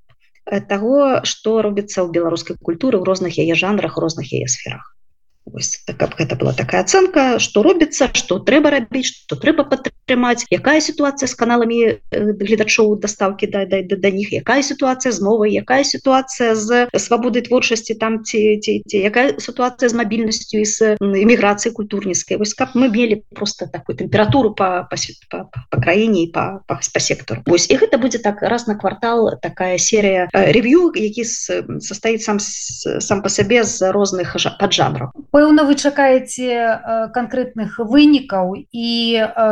того 0.68 1.20
что 1.28 1.60
робіцца 1.60 2.06
ў 2.06 2.08
беларускай 2.08 2.56
культуры 2.56 2.96
ў 2.96 3.04
розных 3.04 3.36
яе 3.36 3.52
жанрах 3.52 3.98
розных 4.00 4.32
яе 4.32 4.48
сферах 4.48 4.96
Вось, 5.52 5.82
так, 5.86 5.96
каб 5.96 6.14
гэта 6.18 6.36
была 6.36 6.52
такая 6.52 6.82
ацэнка 6.84 7.38
што 7.42 7.62
робіцца 7.64 8.10
што 8.12 8.38
трэба 8.44 8.70
рабіць 8.74 9.08
што 9.08 9.36
трэба 9.40 9.64
падтрымаць 9.70 10.44
якая 10.52 10.80
сітуацыя 10.84 11.28
з 11.28 11.34
каналамі 11.34 11.78
э, 11.88 11.96
гледачоў 12.36 12.98
дастаўкі 13.00 13.48
да, 13.48 13.64
да, 13.64 13.80
да, 13.82 13.96
да 13.96 14.10
них 14.10 14.32
якая 14.32 14.60
сітуацыя 14.62 15.12
з 15.12 15.24
мовай 15.24 15.56
якая 15.56 15.84
сітуацыя 15.84 16.54
з 16.54 16.88
свабодай 16.96 17.42
творчасці 17.42 17.94
там 17.94 18.24
ці, 18.24 18.58
ці, 18.60 18.82
ці 18.86 18.96
якая 18.98 19.38
сітуацыя 19.38 19.88
з 19.88 19.94
мабільнасцю 19.94 20.60
і 20.60 20.66
з 20.66 20.96
эміграцыі 21.00 21.72
культурніцкай 21.72 22.36
вось 22.36 22.54
каб 22.54 22.74
мы 22.74 22.92
мелі 22.92 23.22
просто 23.32 23.66
такую 23.66 23.96
тэмпературу 23.96 24.54
по, 24.54 24.88
по, 24.90 24.96
по, 25.30 25.38
по 25.70 25.76
краіне 25.80 26.28
по, 26.34 26.60
по, 26.66 26.76
по 26.76 27.00
сектору. 27.00 27.42
Вось 27.46 27.70
і 27.70 27.80
гэта 27.80 27.98
будзе 27.98 28.18
так 28.18 28.42
раз 28.42 28.66
на 28.66 28.76
квартал 28.76 29.38
такая 29.40 29.78
серія 29.78 30.28
рэв'ю 30.32 30.92
які 30.94 31.24
состоит 31.24 32.22
сам 32.22 32.38
сам 32.40 33.22
по 33.22 33.28
сабе 33.28 33.64
з 33.64 33.92
розных 33.92 34.36
поджанраў 34.60 35.12
пэўна 35.38 35.62
вы 35.62 35.78
чакаеце 35.78 37.10
канкрэтных 37.14 37.78
вынікаў 37.78 38.58
і 38.58 38.90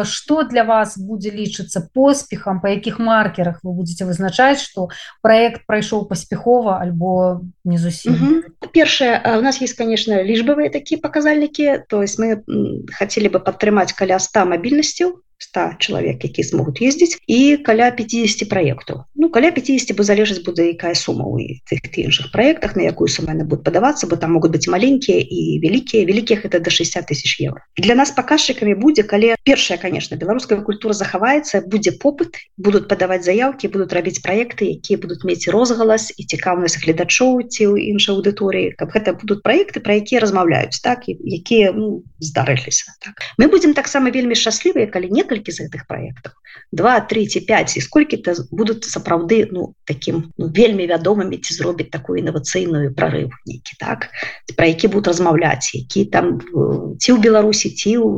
что 0.02 0.42
для 0.42 0.66
вас 0.66 0.98
будзе 0.98 1.30
лічыцца 1.30 1.86
поспехам 1.94 2.58
по 2.58 2.66
якіх 2.66 2.98
маркерах 2.98 3.62
вы 3.62 3.70
будете 3.70 4.02
вызначаць 4.02 4.58
что 4.58 4.88
проект 5.22 5.62
прайшоў 5.70 6.10
паспяхова 6.10 6.82
альбо 6.82 7.46
не 7.62 7.78
зусім? 7.78 8.42
Першае 8.74 9.22
у 9.38 9.42
нас 9.46 9.62
есть 9.62 9.78
конечно 9.78 10.18
лічбавыя 10.26 10.74
такія 10.74 10.98
паказальнікі 10.98 11.86
то 11.86 12.02
есть 12.02 12.18
мы 12.18 12.42
хотели 12.90 13.30
бы 13.30 13.38
падтрымаць 13.38 13.94
каля 13.94 14.18
100 14.18 14.50
мабільнасцяў 14.56 15.22
100 15.38 15.76
чалавек 15.78 16.24
які 16.24 16.42
змогуць 16.42 16.80
ездзіць 16.80 17.20
і 17.26 17.56
каля 17.60 17.90
50 17.90 18.48
праектаў 18.48 19.04
ну 19.14 19.28
каля 19.28 19.50
50 19.52 19.92
бы 19.96 20.04
залежаць 20.04 20.40
будзе 20.46 20.72
якая 20.72 20.94
сума 20.94 21.28
у 21.28 21.36
тых 21.68 21.80
іншых 21.92 22.32
проектах 22.32 22.76
на 22.76 22.88
якую 22.88 23.08
суму 23.08 23.36
яны 23.36 23.44
будут 23.44 23.64
падавацца 23.64 24.08
бо 24.08 24.16
там 24.16 24.32
могуць 24.36 24.52
быць 24.56 24.68
маленькія 24.72 25.20
і 25.20 25.60
вялікія 25.60 26.08
вялікіх 26.08 26.44
это 26.48 26.60
до 26.60 26.70
60 26.70 27.06
тысяч 27.06 27.36
евро. 27.40 27.60
Для 27.76 27.94
нас 27.94 28.12
паказчыкамі 28.16 28.74
будзе 28.80 29.02
калі 29.02 29.36
першая 29.44 29.76
конечно 29.78 30.16
беларуская 30.16 30.60
культура 30.60 30.96
захаваецца 30.96 31.60
будзе 31.60 31.92
попыт 31.92 32.40
будут 32.56 32.88
падаваць 32.88 33.24
заявки 33.24 33.68
будут 33.68 33.92
рабіць 33.92 34.24
проекты 34.24 34.72
якія 34.72 34.98
будуць 34.98 35.24
мець 35.24 35.48
розгалас 35.48 36.12
і 36.16 36.24
цікаўнасць 36.24 36.80
гледачоў 36.80 37.44
ці 37.44 37.76
ў 37.76 37.92
іншай 37.92 38.16
аўдыторыі 38.16 38.72
каб 38.80 38.88
гэта 38.96 39.12
будут 39.12 39.44
проекты 39.44 39.84
про 39.84 40.00
якія 40.00 40.24
размаўляюць 40.24 40.80
так 40.80 41.04
якія 41.08 41.72
ну, 41.76 42.04
здарыліся 42.20 42.96
так. 43.04 43.20
мы 43.36 43.48
будем 43.48 43.74
таксама 43.74 44.10
вельмі 44.10 44.34
шчаслівыя 44.34 44.88
калі 44.88 45.12
не 45.12 45.25
некалькі 45.26 45.50
з 45.50 45.66
гэтых 45.66 45.90
проектаў 45.90 46.38
два 46.72 47.00
три 47.00 47.26
ці 47.26 47.40
5 47.40 47.76
і 47.76 47.80
сколькі-то 47.80 48.34
будуць 48.50 48.86
сапраўды 48.86 49.48
ну 49.50 49.74
таким 49.84 50.30
ну, 50.38 50.48
вельмі 50.54 50.86
вядомымі 50.86 51.38
ці 51.42 51.54
зробіць 51.54 51.90
такую 51.90 52.22
інавацыйную 52.22 52.94
прорыв 52.94 53.34
нейкі 53.46 53.74
так? 53.78 54.08
Про 54.56 54.66
які 54.66 54.88
будут 54.88 55.08
размаўляць 55.08 55.74
які 55.74 56.06
там 56.06 56.38
ці 56.98 57.10
ў 57.12 57.18
беларусі 57.18 57.74
ці 57.74 57.98
у 57.98 58.10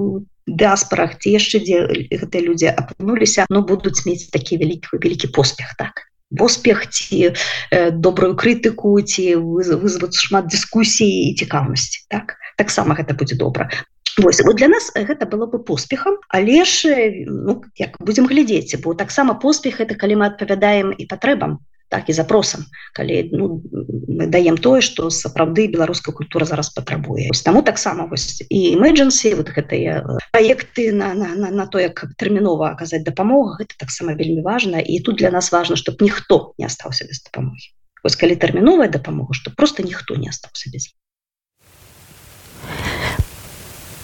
дыаспорах 0.45 1.17
ці 1.17 1.33
яшчэ 1.33 1.65
дзе 1.65 1.79
гэтыя 2.13 2.43
людзі 2.45 2.69
апынуліся 2.77 3.49
но 3.49 3.65
будуць 3.65 4.05
мець 4.05 4.29
такі 4.29 4.61
вялікі 4.61 5.01
вялікі 5.01 5.33
поспех 5.33 5.73
так? 5.81 6.05
Поспех 6.29 6.85
ці 6.93 7.33
э, 7.33 7.91
добрую 7.91 8.37
крытыку 8.37 9.01
ці 9.01 9.41
вызваць 9.41 10.21
шмат 10.21 10.53
дыскусій 10.53 11.33
і 11.33 11.35
цікаўнасці 11.41 12.05
так? 12.13 12.37
Таксама 12.61 12.93
гэта 12.93 13.17
будзе 13.17 13.41
добра 13.41 13.73
Вось, 14.19 14.41
вот 14.43 14.57
для 14.57 14.69
нас 14.69 14.91
гэта 14.95 15.27
было 15.27 15.47
бы 15.47 15.63
поспехам 15.63 16.19
але 16.29 16.65
ж 16.65 17.25
ну, 17.27 17.63
як 17.77 17.97
будем 18.01 18.27
глядзець 18.27 18.75
бо 18.83 18.95
таксама 18.95 19.35
поспех 19.35 19.81
это 19.81 19.95
калі 19.95 20.19
мы 20.19 20.27
адпавядаем 20.27 20.91
і 20.91 21.07
патрэбам 21.07 21.63
так 21.89 22.11
і 22.11 22.13
запросам 22.13 22.67
калі 22.95 23.31
ну, 23.33 23.63
мы 24.09 24.27
даем 24.27 24.59
тое 24.59 24.81
что 24.81 25.11
сапраўды 25.11 25.71
беларуская 25.71 26.13
культура 26.13 26.45
зараз 26.45 26.71
патрабуе 26.75 27.31
таму 27.45 27.63
таксама 27.63 28.11
вось 28.11 28.43
і 28.43 28.75
эмэджэнсі 28.75 29.35
вот 29.39 29.55
гэтыя 29.55 30.03
проекты 30.33 30.91
на, 30.93 31.15
на, 31.15 31.35
на, 31.35 31.51
на 31.51 31.67
то 31.67 31.79
як 31.79 32.05
тэрмінова 32.19 32.75
аказаць 32.75 33.07
дапамогу 33.07 33.55
гэта 33.63 33.79
таксама 33.79 34.19
вельмі 34.19 34.43
важна 34.43 34.83
і 34.83 34.99
тут 34.99 35.23
для 35.23 35.31
нас 35.31 35.53
важно 35.53 35.77
чтобы 35.77 36.03
ніхто 36.03 36.59
не 36.59 36.67
астаўся 36.67 37.07
без 37.07 37.23
дапамогі 37.23 37.71
вось 38.03 38.19
калі 38.19 38.35
тэрміновая 38.35 38.89
дапамога 38.91 39.31
что 39.33 39.55
просто 39.55 39.87
ніхто 39.87 40.19
не 40.19 40.29
астаўся 40.29 40.75
без 40.75 40.91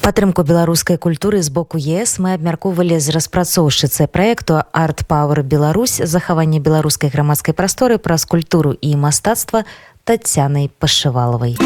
падтрымку 0.05 0.43
беларускай 0.45 0.99
культуры 1.01 1.41
з 1.41 1.49
боку 1.49 1.79
ес 1.81 2.19
мы 2.21 2.37
абмяркоўвалі 2.37 3.01
з 3.01 3.09
распрацоўшчыцай 3.17 4.05
праекту 4.05 4.61
арт-пауэр 4.69 5.41
Беларусь. 5.41 5.97
Захаванне 5.97 6.61
беларускай 6.61 7.09
грамадскай 7.09 7.57
прасторы 7.57 7.97
праз 7.97 8.29
культуру 8.29 8.77
і 8.77 9.01
мастацтва 9.01 9.65
татянай 10.05 10.69
пашывалавай. 10.69 11.57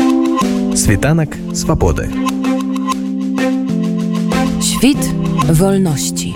Світанак 0.78 1.34
свабоды. 1.50 2.06
Świt 4.62 5.02
wolności. 5.50 6.30